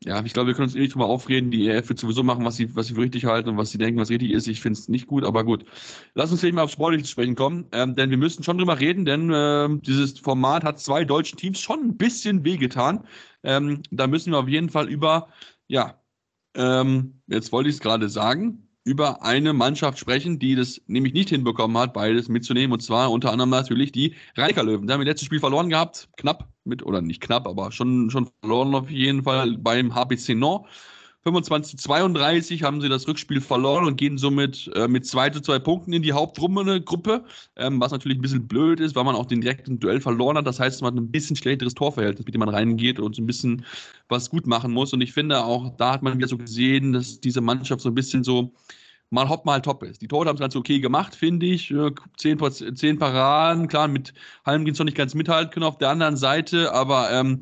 [0.03, 1.49] ja, ich glaube, wir können uns eh nicht drüber aufreden.
[1.49, 3.79] Die EF wird sowieso machen, was sie, was sie für richtig halten und was sie
[3.79, 4.47] denken, was richtig ist.
[4.47, 5.65] Ich finde es nicht gut, aber gut.
[6.13, 8.79] Lass uns gleich mal aufs Sportliche zu sprechen kommen, ähm, denn wir müssen schon drüber
[8.79, 13.07] reden, denn ähm, dieses Format hat zwei deutschen Teams schon ein bisschen wehgetan.
[13.43, 15.29] Ähm, da müssen wir auf jeden Fall über,
[15.67, 15.99] ja,
[16.55, 21.29] ähm, jetzt wollte ich es gerade sagen, über eine Mannschaft sprechen, die das nämlich nicht
[21.29, 22.71] hinbekommen hat, beides mitzunehmen.
[22.71, 24.87] Und zwar unter anderem natürlich die Rhein Löwen.
[24.87, 28.29] Da haben wir letztes Spiel verloren gehabt, knapp mit, oder nicht knapp, aber schon, schon
[28.41, 30.67] verloren auf jeden Fall beim HPC Nord.
[31.25, 35.41] 25 zu 32 haben sie das Rückspiel verloren und gehen somit äh, mit 2 zu
[35.41, 39.15] 2 Punkten in die Hauptrunde Gruppe, ähm, was natürlich ein bisschen blöd ist, weil man
[39.15, 40.45] auch den direkten Duell verloren hat.
[40.45, 43.25] Das heißt, man hat ein bisschen schlechteres Torverhältnis, mit dem man reingeht und so ein
[43.25, 43.65] bisschen
[44.07, 44.93] was gut machen muss.
[44.93, 47.95] Und ich finde auch, da hat man wieder so gesehen, dass diese Mannschaft so ein
[47.95, 48.53] bisschen so
[49.09, 50.03] mal hopp, mal top ist.
[50.03, 51.73] Die Tore haben es ganz okay gemacht, finde ich.
[52.17, 52.39] Zehn,
[52.75, 54.13] zehn Paraden, klar, mit
[54.45, 57.41] Halmgrins noch nicht ganz mithalten können auf der anderen Seite, aber ähm,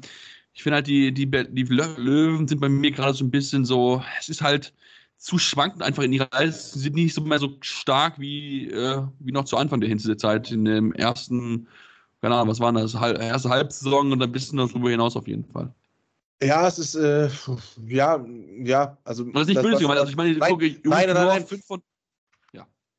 [0.53, 4.03] ich finde halt, die, die, die Löwen sind bei mir gerade so ein bisschen so,
[4.19, 4.73] es ist halt
[5.17, 6.79] zu schwankend einfach in ihrer Leistung.
[6.79, 10.51] Sie sind nicht so mehr so stark wie, äh, wie noch zu Anfang der Hinsetzeit
[10.51, 11.67] in dem ersten,
[12.21, 15.73] keine Ahnung, was war das, erste Halbsaison und ein bisschen darüber hinaus auf jeden Fall.
[16.41, 17.29] Ja, es ist, äh,
[17.87, 18.23] ja,
[18.59, 19.23] ja, also.
[19.23, 21.47] Das ist nicht böse also ich meine, nein, gucke, nein, nein, nein, nein.
[21.47, 21.81] Fünf von,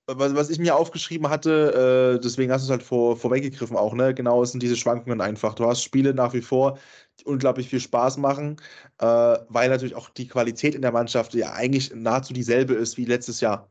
[0.06, 3.94] was, was ich mir aufgeschrieben hatte, äh, deswegen hast du es halt vor, vorweggegriffen auch,
[3.94, 4.12] ne?
[4.14, 5.54] Genau, es sind diese Schwankungen einfach.
[5.54, 6.78] Du hast Spiele nach wie vor,
[7.24, 8.56] unglaublich viel Spaß machen,
[8.98, 9.06] äh,
[9.48, 13.40] weil natürlich auch die Qualität in der Mannschaft ja eigentlich nahezu dieselbe ist wie letztes
[13.40, 13.70] Jahr.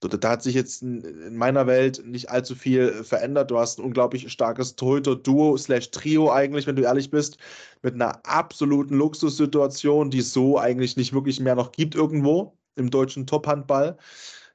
[0.00, 3.50] Da hat sich jetzt in, in meiner Welt nicht allzu viel verändert.
[3.50, 7.36] Du hast ein unglaublich starkes Torhüter-Duo slash Trio eigentlich, wenn du ehrlich bist,
[7.82, 12.90] mit einer absoluten Luxussituation, die es so eigentlich nicht wirklich mehr noch gibt irgendwo im
[12.90, 13.98] deutschen Top-Handball.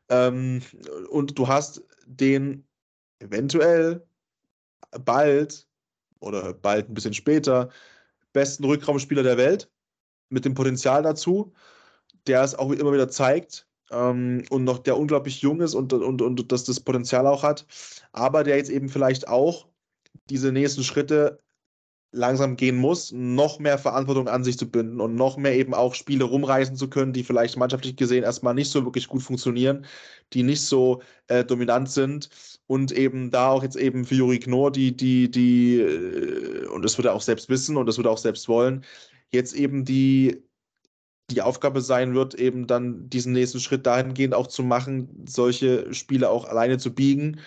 [0.09, 0.61] Ähm,
[1.09, 2.65] und du hast den
[3.19, 4.03] eventuell
[5.03, 5.67] bald
[6.19, 7.69] oder bald ein bisschen später
[8.35, 9.71] besten Rückraumspieler der Welt
[10.29, 11.53] mit dem Potenzial dazu,
[12.27, 16.21] der es auch immer wieder zeigt ähm, und noch der unglaublich jung ist und, und,
[16.21, 17.65] und das, das Potenzial auch hat,
[18.11, 19.67] aber der jetzt eben vielleicht auch
[20.29, 21.39] diese nächsten Schritte
[22.15, 25.93] langsam gehen muss, noch mehr Verantwortung an sich zu binden und noch mehr eben auch
[25.93, 29.85] Spiele rumreißen zu können, die vielleicht mannschaftlich gesehen erstmal nicht so wirklich gut funktionieren,
[30.33, 32.29] die nicht so äh, dominant sind
[32.67, 36.97] und eben da auch jetzt eben für Juri Knorr, die, die, die, äh, und das
[36.97, 38.85] wird er auch selbst wissen und das wird er auch selbst wollen,
[39.31, 40.41] jetzt eben die,
[41.31, 46.29] die Aufgabe sein wird, eben dann diesen nächsten Schritt dahingehend auch zu machen, solche Spiele
[46.29, 47.41] auch alleine zu biegen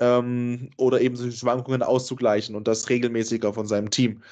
[0.00, 4.22] ähm, oder eben solche Schwankungen auszugleichen und das regelmäßiger von seinem Team.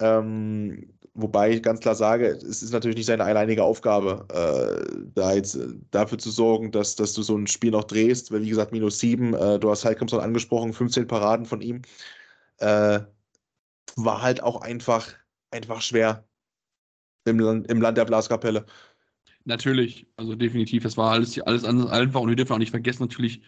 [0.00, 5.34] Ähm, wobei ich ganz klar sage, es ist natürlich nicht seine alleinige Aufgabe, äh, da
[5.34, 8.50] jetzt äh, dafür zu sorgen, dass, dass du so ein Spiel noch drehst, weil wie
[8.50, 11.82] gesagt, minus sieben, äh, du hast Heilkamson angesprochen, 15 Paraden von ihm,
[12.58, 13.00] äh,
[13.96, 15.08] war halt auch einfach,
[15.50, 16.24] einfach schwer
[17.24, 18.66] im, Land, im Land der Blaskapelle.
[19.44, 23.40] Natürlich, also definitiv, das war alles, alles einfach und wir dürfen auch nicht vergessen, natürlich,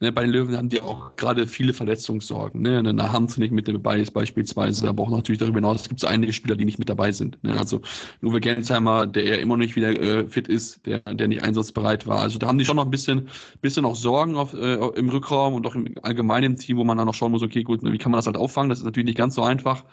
[0.00, 2.62] ne, bei den Löwen haben die auch gerade viele Verletzungssorgen.
[2.62, 2.78] Ne?
[2.78, 6.32] Eine Hand nicht mit dabei ist beispielsweise, aber auch natürlich darüber hinaus gibt es einige
[6.32, 7.42] Spieler, die nicht mit dabei sind.
[7.42, 7.58] Ne?
[7.58, 7.80] Also
[8.22, 12.20] Uwe Gensheimer, der ja immer nicht wieder äh, fit ist, der, der nicht einsatzbereit war.
[12.20, 13.28] Also da haben die schon noch ein bisschen,
[13.60, 17.06] bisschen auch Sorgen auf, äh, im Rückraum und auch im allgemeinen Team, wo man dann
[17.06, 18.68] noch schauen muss, okay, gut, ne, wie kann man das halt auffangen?
[18.68, 19.84] Das ist natürlich nicht ganz so einfach.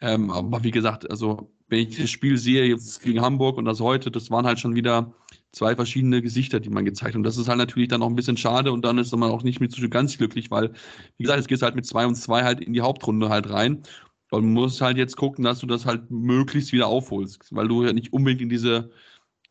[0.00, 3.80] Ähm, aber wie gesagt, also wenn ich das Spiel sehe, jetzt gegen Hamburg und das
[3.80, 5.12] heute, das waren halt schon wieder
[5.56, 7.16] zwei verschiedene Gesichter, die man gezeigt hat.
[7.16, 9.42] Und das ist halt natürlich dann auch ein bisschen schade und dann ist man auch
[9.42, 10.72] nicht mit so ganz glücklich, weil,
[11.16, 13.82] wie gesagt, es geht halt mit zwei und zwei halt in die Hauptrunde halt rein.
[14.30, 17.84] Und man muss halt jetzt gucken, dass du das halt möglichst wieder aufholst, weil du
[17.84, 18.90] ja nicht unbedingt in diese,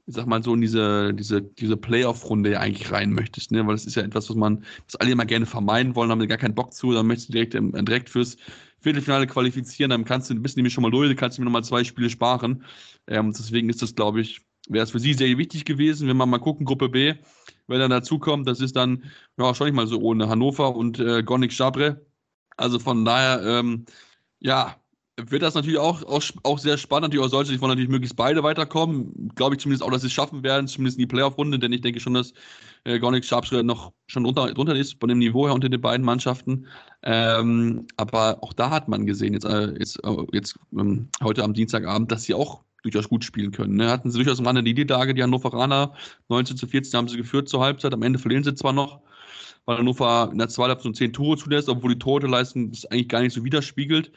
[0.06, 3.66] ich sag mal so, in diese, diese, diese Playoff-Runde ja eigentlich rein möchtest, ne?
[3.66, 6.38] Weil das ist ja etwas, was man, das alle immer gerne vermeiden wollen, haben gar
[6.38, 8.38] keinen Bock zu, dann möchtest du direkt, direkt fürs
[8.82, 11.64] Viertelfinale qualifizieren, dann kannst du, bist du nämlich schon mal durch, kannst du mir nochmal
[11.64, 12.64] zwei Spiele sparen.
[13.08, 16.30] Ähm, deswegen ist das, glaube ich, wäre es für sie sehr wichtig gewesen, wenn man
[16.30, 17.16] mal gucken, Gruppe B,
[17.68, 19.04] wenn dann dazukommt, das ist dann,
[19.38, 22.06] ja, schon nicht mal so ohne Hannover und äh, Gonik Schabre.
[22.58, 23.86] Also von daher, ähm,
[24.40, 24.76] ja,
[25.18, 27.04] wird das natürlich auch, auch, auch sehr spannend.
[27.04, 29.32] Natürlich auch sollte sich von natürlich möglichst beide weiterkommen.
[29.36, 31.82] Glaube ich zumindest auch, dass sie es schaffen werden, zumindest in die Playoff-Runde, denn ich
[31.82, 32.34] denke schon, dass
[32.84, 36.06] äh, Gornik Sharpsburg noch schon drunter, drunter ist von dem Niveau her unter den beiden
[36.06, 36.68] Mannschaften.
[37.04, 41.54] Ähm, aber auch da hat man gesehen, jetzt, äh, jetzt, äh, jetzt ähm, heute am
[41.54, 43.76] Dienstagabend, dass sie auch durchaus gut spielen können.
[43.76, 43.90] Ne?
[43.90, 45.94] Hatten sie durchaus Rande die Niederlage, die Hannoveraner
[46.30, 47.94] 19 zu 14 haben sie geführt zur Halbzeit.
[47.94, 49.02] Am Ende verlieren sie zwar noch,
[49.66, 53.22] weil Hannover in der zweiten Halbzeit 10 Tore zulässt, obwohl die Torhüterleistung das eigentlich gar
[53.22, 54.12] nicht so widerspiegelt.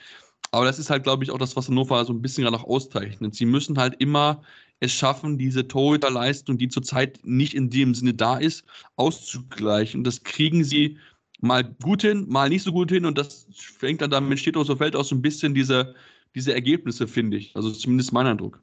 [0.51, 2.65] Aber das ist halt, glaube ich, auch das, was Hannover so ein bisschen gerade auch
[2.65, 3.35] auszeichnet.
[3.35, 4.43] Sie müssen halt immer
[4.81, 8.65] es schaffen, diese Torhüterleistung, die zurzeit nicht in dem Sinne da ist,
[8.97, 10.05] auszugleichen.
[10.05, 10.99] Das kriegen sie
[11.41, 13.05] mal gut hin, mal nicht so gut hin.
[13.05, 15.95] Und das fängt dann damit, steht aus so Feld aus so ein bisschen diese,
[16.35, 17.55] diese Ergebnisse, finde ich.
[17.57, 18.63] Also zumindest mein Eindruck.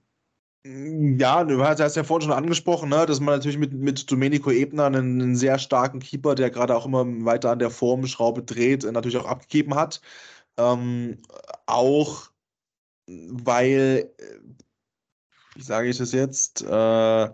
[0.67, 4.85] Ja, du hast ja vorhin schon angesprochen, ne, dass man natürlich mit, mit Domenico Ebner
[4.85, 9.17] einen, einen sehr starken Keeper, der gerade auch immer weiter an der Formschraube dreht, natürlich
[9.17, 10.01] auch abgegeben hat.
[10.57, 11.19] Ähm,
[11.67, 12.31] auch
[13.07, 14.11] weil,
[15.53, 17.29] wie sage ich das jetzt, äh,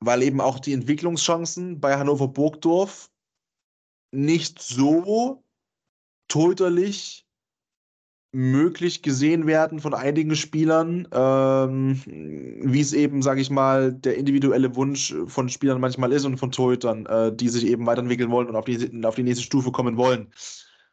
[0.00, 3.10] weil eben auch die Entwicklungschancen bei Hannover Burgdorf
[4.12, 5.42] nicht so
[6.28, 7.26] torhüterlich
[8.32, 14.76] möglich gesehen werden von einigen Spielern, ähm, wie es eben, sage ich mal, der individuelle
[14.76, 18.56] Wunsch von Spielern manchmal ist und von Torhütern, äh, die sich eben weiterentwickeln wollen und
[18.56, 20.32] auf die, auf die nächste Stufe kommen wollen.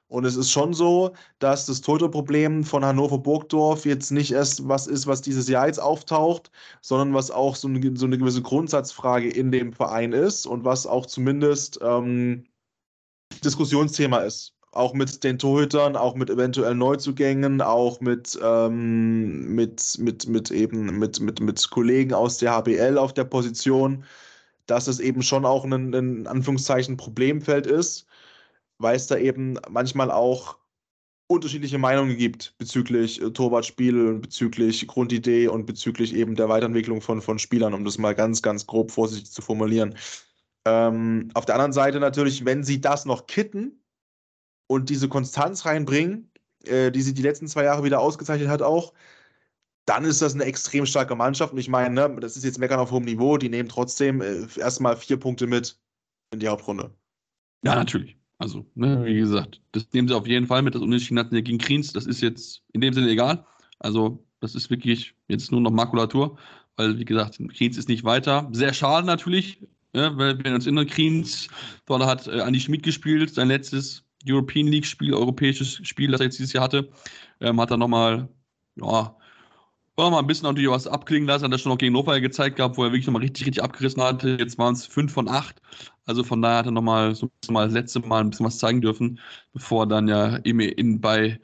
[0.09, 4.87] Und es ist schon so, dass das Torhüterproblem von Hannover Burgdorf jetzt nicht erst was
[4.87, 6.49] ist, was dieses Jahr jetzt auftaucht,
[6.81, 10.87] sondern was auch so eine, so eine gewisse Grundsatzfrage in dem Verein ist und was
[10.87, 12.45] auch zumindest ähm,
[13.43, 20.27] Diskussionsthema ist auch mit den Torhütern, auch mit eventuell Neuzugängen, auch mit, ähm, mit, mit,
[20.27, 24.03] mit eben mit, mit, mit Kollegen aus der HBL auf der Position,
[24.67, 28.07] dass es eben schon auch ein, ein Anführungszeichen Problemfeld ist,
[28.77, 30.57] weil es da eben manchmal auch
[31.27, 37.39] unterschiedliche Meinungen gibt bezüglich äh, Torwartspiel, bezüglich Grundidee und bezüglich eben der Weiterentwicklung von, von
[37.39, 39.95] Spielern, um das mal ganz, ganz grob vorsichtig zu formulieren.
[40.65, 43.81] Ähm, auf der anderen Seite natürlich, wenn sie das noch kitten,
[44.67, 46.29] und diese Konstanz reinbringen,
[46.65, 48.93] äh, die sie die letzten zwei Jahre wieder ausgezeichnet hat, auch,
[49.85, 51.53] dann ist das eine extrem starke Mannschaft.
[51.53, 54.45] Und ich meine, ne, das ist jetzt Meckern auf hohem Niveau, die nehmen trotzdem äh,
[54.57, 55.79] erstmal vier Punkte mit
[56.31, 56.91] in die Hauptrunde.
[57.63, 58.17] Ja, natürlich.
[58.37, 60.75] Also, ne, wie gesagt, das nehmen sie auf jeden Fall mit.
[60.75, 63.45] Das Unentschieden hatten gegen Kriens, das ist jetzt in dem Sinne egal.
[63.79, 66.37] Also, das ist wirklich jetzt nur noch Makulatur,
[66.75, 68.47] weil, wie gesagt, Kriens ist nicht weiter.
[68.51, 69.59] Sehr schade natürlich,
[69.93, 71.47] ne, weil wir uns erinnern, Kriens,
[71.85, 76.25] dort hat äh, Andi Schmidt gespielt, sein letztes European League Spiel, europäisches Spiel, das er
[76.25, 76.89] jetzt dieses Jahr hatte,
[77.41, 78.27] ähm, hat er nochmal,
[78.75, 79.15] ja,
[79.97, 82.77] mal ein bisschen natürlich was abklingen lassen, hat er schon noch gegen Nova gezeigt gehabt,
[82.77, 84.37] wo er wirklich nochmal richtig, richtig abgerissen hatte.
[84.39, 85.61] Jetzt waren es fünf von acht.
[86.05, 88.81] Also von daher hat er nochmal so mal das letzte Mal ein bisschen was zeigen
[88.81, 89.19] dürfen,
[89.53, 91.39] bevor er dann ja in, in, bei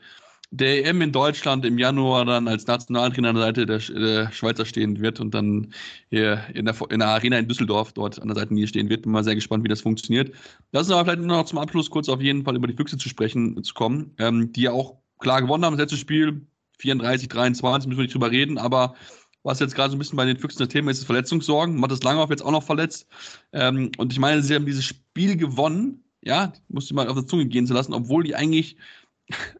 [0.55, 4.65] der EM in Deutschland im Januar dann als Nationaltrainer an der Seite der, der Schweizer
[4.65, 5.73] stehen wird und dann
[6.11, 9.01] hier in der, in der Arena in Düsseldorf dort an der Seite nie stehen wird.
[9.01, 10.31] Bin mal sehr gespannt, wie das funktioniert.
[10.71, 13.09] Lass uns aber vielleicht noch zum Abschluss kurz auf jeden Fall über die Füchse zu
[13.09, 16.45] sprechen zu kommen, ähm, die ja auch klar gewonnen haben, das letzte Spiel
[16.77, 18.93] 34, 23, müssen wir nicht drüber reden, aber
[19.41, 21.79] was jetzt gerade so ein bisschen bei den Füchsen das Thema ist, ist Verletzungssorgen.
[21.79, 23.07] Mattes Langhoff jetzt auch noch verletzt.
[23.51, 27.47] Ähm, und ich meine, sie haben dieses Spiel gewonnen, ja, musste mal auf der Zunge
[27.47, 28.77] gehen zu lassen, obwohl die eigentlich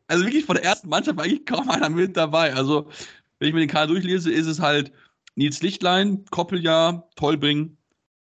[0.08, 2.54] also wirklich von der ersten Mannschaft eigentlich kaum einer mit dabei.
[2.54, 2.90] Also,
[3.40, 4.92] wenn ich mir den Kader durchlese, ist es halt
[5.36, 7.78] Nils Lichtlein, Koppeljahr, Tolbring,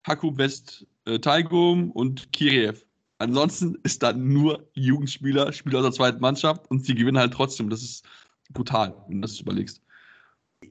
[0.05, 2.85] Haku West, äh, Taigum und Kiriev.
[3.17, 7.69] Ansonsten ist da nur Jugendspieler, Spieler aus der zweiten Mannschaft und sie gewinnen halt trotzdem.
[7.69, 8.05] Das ist
[8.51, 9.81] brutal, wenn du das überlegst.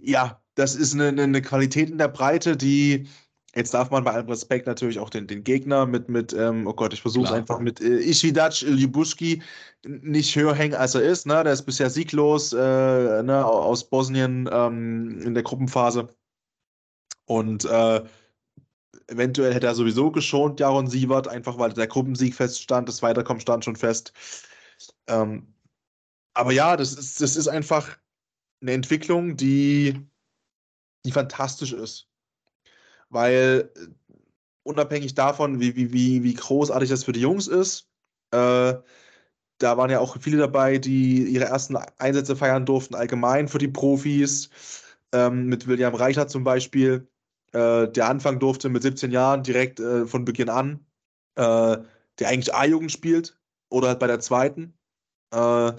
[0.03, 3.09] Ja, das ist eine, eine Qualität in der Breite, die
[3.55, 6.73] Jetzt darf man bei allem Respekt natürlich auch den, den Gegner mit, mit ähm, oh
[6.73, 9.43] Gott, ich versuche es einfach mit äh, Ishidac Ljubuski
[9.87, 11.27] nicht höher hängen, als er ist.
[11.27, 11.45] Ne?
[11.45, 12.57] Der ist bisher sieglos äh,
[13.23, 13.45] ne?
[13.45, 16.09] aus Bosnien ähm, in der Gruppenphase.
[17.27, 18.03] Und äh,
[19.07, 23.65] eventuell hätte er sowieso geschont, Jaron Sievert, einfach weil der Gruppensieg feststand, das Weiterkommen stand
[23.65, 24.13] schon fest.
[25.07, 25.55] Ähm,
[26.35, 27.97] aber ja, das ist, das ist einfach
[28.61, 30.01] eine Entwicklung, die,
[31.05, 32.09] die fantastisch ist
[33.15, 33.87] weil äh,
[34.65, 37.89] unabhängig davon, wie, wie, wie, wie großartig das für die Jungs ist,
[38.33, 38.75] äh,
[39.59, 43.69] da waren ja auch viele dabei, die ihre ersten Einsätze feiern durften, allgemein für die
[43.69, 44.51] Profis.
[45.13, 47.07] Ähm, mit William Reichert zum Beispiel,
[47.53, 50.85] äh, der anfangen durfte mit 17 Jahren direkt äh, von Beginn an,
[51.37, 51.79] äh,
[52.19, 53.39] der eigentlich A-Jugend spielt
[53.71, 54.75] oder halt bei der zweiten
[55.31, 55.73] äh,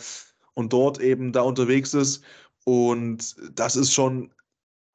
[0.53, 2.23] und dort eben da unterwegs ist.
[2.63, 4.33] Und das ist schon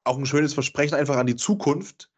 [0.05, 2.11] auch ein schönes Versprechen einfach an die Zukunft,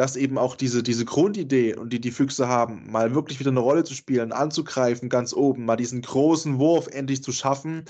[0.00, 3.60] dass eben auch diese, diese Grundidee und die die Füchse haben, mal wirklich wieder eine
[3.60, 7.84] Rolle zu spielen, anzugreifen ganz oben, mal diesen großen Wurf endlich zu schaffen,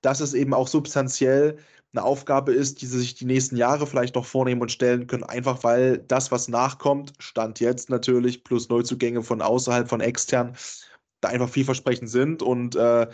[0.00, 1.58] dass es eben auch substanziell
[1.92, 5.22] eine Aufgabe ist, die sie sich die nächsten Jahre vielleicht noch vornehmen und stellen können,
[5.22, 10.56] einfach weil das, was nachkommt, Stand jetzt natürlich, plus Neuzugänge von außerhalb, von extern,
[11.20, 12.42] da einfach vielversprechend sind.
[12.42, 13.06] Und äh,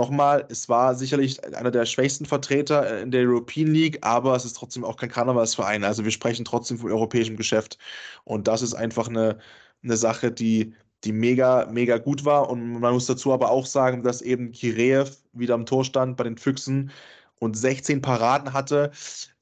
[0.00, 4.56] nochmal, es war sicherlich einer der schwächsten Vertreter in der European League, aber es ist
[4.56, 5.84] trotzdem auch kein Karnevalsverein.
[5.84, 7.78] Also wir sprechen trotzdem von europäischem Geschäft.
[8.24, 9.38] Und das ist einfach eine,
[9.84, 10.74] eine Sache, die,
[11.04, 12.48] die mega, mega gut war.
[12.48, 16.24] Und man muss dazu aber auch sagen, dass eben Kireev wieder am Tor stand bei
[16.24, 16.90] den Füchsen
[17.38, 18.92] und 16 Paraden hatte.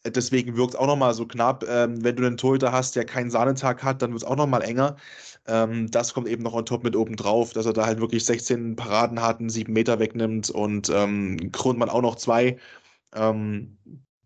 [0.06, 1.64] Deswegen wirkt es auch nochmal so knapp.
[1.68, 4.62] Ähm, wenn du einen Torhüter hast, der keinen Sahnetag hat, dann wird es auch nochmal
[4.62, 4.96] enger.
[5.46, 8.24] Ähm, das kommt eben noch on top mit oben drauf, dass er da halt wirklich
[8.24, 12.58] 16 Paraden hat, einen 7 Meter wegnimmt und ähm, Grundmann auch noch zwei.
[13.14, 13.78] Ähm,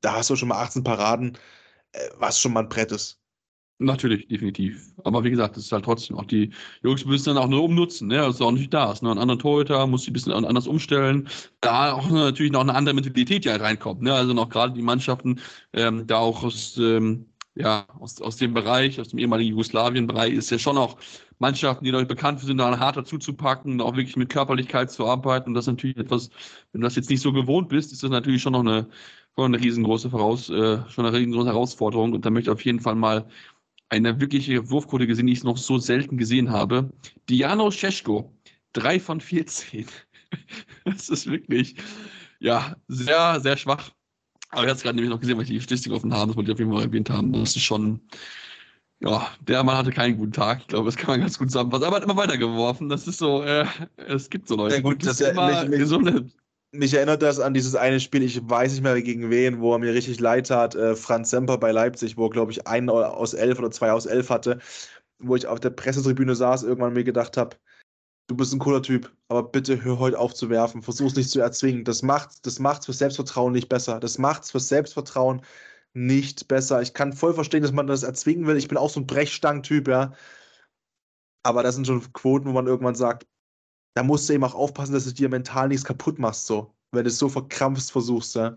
[0.02, 1.38] da hast du schon mal 18 Paraden,
[1.92, 3.21] äh, was schon mal ein Brett ist.
[3.82, 4.92] Natürlich, definitiv.
[5.04, 6.50] Aber wie gesagt, das ist halt trotzdem auch die
[6.82, 8.18] Jungs müssen dann auch nur umnutzen, ne?
[8.18, 8.92] Das ist auch nicht da.
[8.92, 9.10] Ist ne?
[9.10, 11.28] Ein anderer Torhüter muss sich ein bisschen anders umstellen.
[11.60, 14.14] Da auch natürlich noch eine andere Mentalität ja reinkommt, ne?
[14.14, 15.40] Also noch gerade die Mannschaften,
[15.72, 20.50] ähm, da auch aus, ähm, ja, aus, aus dem Bereich, aus dem ehemaligen Jugoslawien-Bereich, ist
[20.50, 20.96] ja schon auch
[21.38, 25.50] Mannschaften, die dadurch bekannt sind, da harter zuzupacken, auch wirklich mit Körperlichkeit zu arbeiten.
[25.50, 26.30] Und das ist natürlich etwas,
[26.72, 28.86] wenn du das jetzt nicht so gewohnt bist, ist das natürlich schon noch eine,
[29.34, 32.12] schon eine riesengroße Voraus, äh, schon eine riesengroße Herausforderung.
[32.12, 33.26] Und da möchte ich auf jeden Fall mal
[33.92, 36.90] eine wirkliche Wurfquote gesehen, die ich noch so selten gesehen habe.
[37.28, 38.32] Diano Scheschko,
[38.72, 39.84] 3 von 14.
[40.86, 41.76] das ist wirklich,
[42.40, 43.90] ja, sehr, sehr schwach.
[44.48, 46.36] Aber ich habe es gerade nämlich noch gesehen, weil ich die Statistik offen habe, das
[46.36, 47.34] wollte ich auf jeden Fall erwähnt haben.
[47.34, 48.00] Das ist schon,
[49.00, 50.60] ja, der Mann hatte keinen guten Tag.
[50.60, 51.84] Ich glaube, das kann man ganz gut zusammenfassen.
[51.84, 52.88] Aber er hat immer weitergeworfen.
[52.88, 53.66] Das ist so, äh,
[53.96, 54.76] es gibt so Leute.
[54.76, 56.26] Ja, gut, das ist immer mich, eine
[56.72, 59.78] mich erinnert das an dieses eine Spiel, ich weiß nicht mehr gegen wen, wo er
[59.78, 63.34] mir richtig leid tat, äh, Franz Semper bei Leipzig, wo er, glaube ich, einen aus
[63.34, 64.58] elf oder zwei aus elf hatte,
[65.18, 67.56] wo ich auf der Pressetribüne saß, irgendwann mir gedacht habe,
[68.28, 71.40] du bist ein cooler Typ, aber bitte hör heute auf zu werfen, versuch's nicht zu
[71.40, 71.84] erzwingen.
[71.84, 74.00] Das macht das macht's für Selbstvertrauen nicht besser.
[74.00, 75.42] Das macht's für Selbstvertrauen
[75.94, 76.82] nicht besser.
[76.82, 78.56] Ich kann voll verstehen, dass man das erzwingen will.
[78.56, 80.14] Ich bin auch so ein Brechstang-Typ, ja.
[81.44, 83.26] Aber das sind schon Quoten, wo man irgendwann sagt,
[83.94, 86.74] da musst du eben auch aufpassen, dass du dir mental nichts kaputt machst, so.
[86.92, 88.56] Wenn du es so verkrampft versuchst, ja.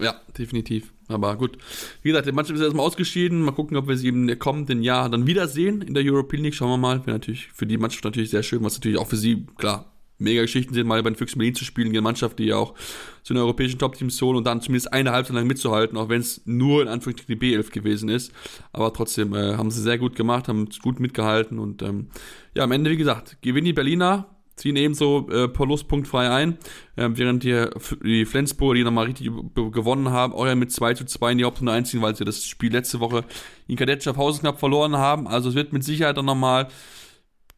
[0.00, 0.92] Ja, definitiv.
[1.08, 1.58] Aber gut.
[2.02, 3.42] Wie gesagt, die Mannschaft ist erstmal ausgeschieden.
[3.42, 6.54] Mal gucken, ob wir sie im kommenden Jahr dann wiedersehen in der European League.
[6.54, 7.00] Schauen wir mal.
[7.00, 10.42] Wäre natürlich für die Mannschaft natürlich sehr schön, was natürlich auch für sie, klar, mega
[10.42, 12.74] Geschichten sind, mal bei den Füchsen Berlin zu spielen, eine Mannschaft, die ja auch
[13.22, 16.42] zu den europäischen Top-Teams holen und dann zumindest eine Halbzeit lang mitzuhalten, auch wenn es
[16.44, 18.32] nur in Anführungszeichen die B11 gewesen ist.
[18.72, 22.08] Aber trotzdem äh, haben sie sehr gut gemacht, haben gut mitgehalten und ähm,
[22.54, 24.26] ja, am Ende, wie gesagt, gewinnen die Berliner
[24.60, 26.58] ziehen ebenso äh, verlustpunktfrei ein,
[26.96, 27.66] äh, während die,
[28.04, 31.44] die Flensburger, die nochmal richtig gewonnen haben, auch ja mit 2 zu 2 in die
[31.44, 33.24] Hauptrunde einziehen, weil sie das Spiel letzte Woche
[33.66, 35.26] in Kadett Schaffhausen knapp verloren haben.
[35.26, 36.68] Also es wird mit Sicherheit dann nochmal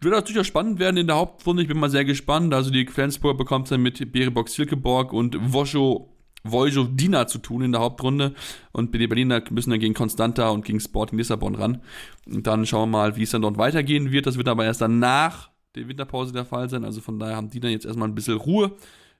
[0.04, 1.62] wird natürlich auch spannend werden in der Hauptrunde.
[1.62, 2.54] Ich bin mal sehr gespannt.
[2.54, 6.08] Also die Flensburger bekommt dann mit Berebock Silkeborg und Woscho
[6.44, 8.34] Dina zu tun in der Hauptrunde
[8.72, 11.82] und die Berliner müssen dann gegen Constanta und gegen Sporting Lissabon ran.
[12.26, 14.26] Und dann schauen wir mal, wie es dann dort weitergehen wird.
[14.26, 16.84] Das wird aber erst danach der Winterpause der Fall sein.
[16.84, 18.72] Also von daher haben die dann jetzt erstmal ein bisschen Ruhe.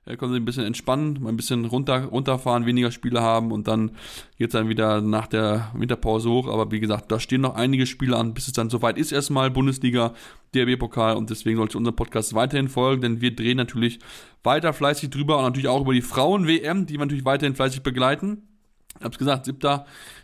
[0.04, 3.68] Er können sich ein bisschen entspannen, mal ein bisschen runter, runterfahren, weniger Spiele haben und
[3.68, 3.92] dann
[4.36, 6.48] geht es dann wieder nach der Winterpause hoch.
[6.48, 9.52] Aber wie gesagt, da stehen noch einige Spiele an, bis es dann soweit ist erstmal
[9.52, 10.12] Bundesliga,
[10.56, 14.00] DRB-Pokal und deswegen sollte unser Podcast weiterhin folgen, denn wir drehen natürlich
[14.42, 18.42] weiter fleißig drüber und natürlich auch über die Frauen-WM, die wir natürlich weiterhin fleißig begleiten.
[18.98, 19.58] Ich habe es gesagt, 7.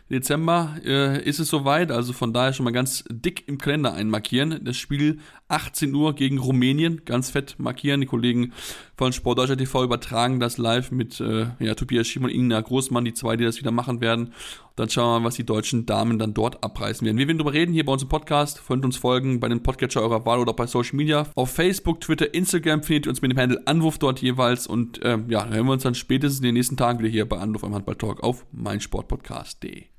[0.09, 4.59] Dezember äh, ist es soweit, also von daher schon mal ganz dick im Kalender einmarkieren.
[4.63, 8.01] Das Spiel 18 Uhr gegen Rumänien, ganz fett markieren.
[8.01, 8.53] Die Kollegen
[8.97, 13.13] von Sportdeutscher TV übertragen das live mit äh, ja, Tobias Schiem und Ingner Großmann, die
[13.13, 14.33] zwei, die das wieder machen werden.
[14.75, 17.17] dann schauen wir mal, was die deutschen Damen dann dort abreißen werden.
[17.17, 18.63] Wir werden darüber reden hier bei uns im Podcast.
[18.67, 21.27] Könnt uns folgen bei den Podcatcher eurer Wahl oder bei Social Media.
[21.35, 24.65] Auf Facebook, Twitter, Instagram findet ihr uns mit dem Handel Anwurf dort jeweils.
[24.65, 27.37] Und äh, ja, hören wir uns dann spätestens in den nächsten Tagen wieder hier bei
[27.37, 29.98] Anwurf am Handball Talk auf meinsportpodcast.de.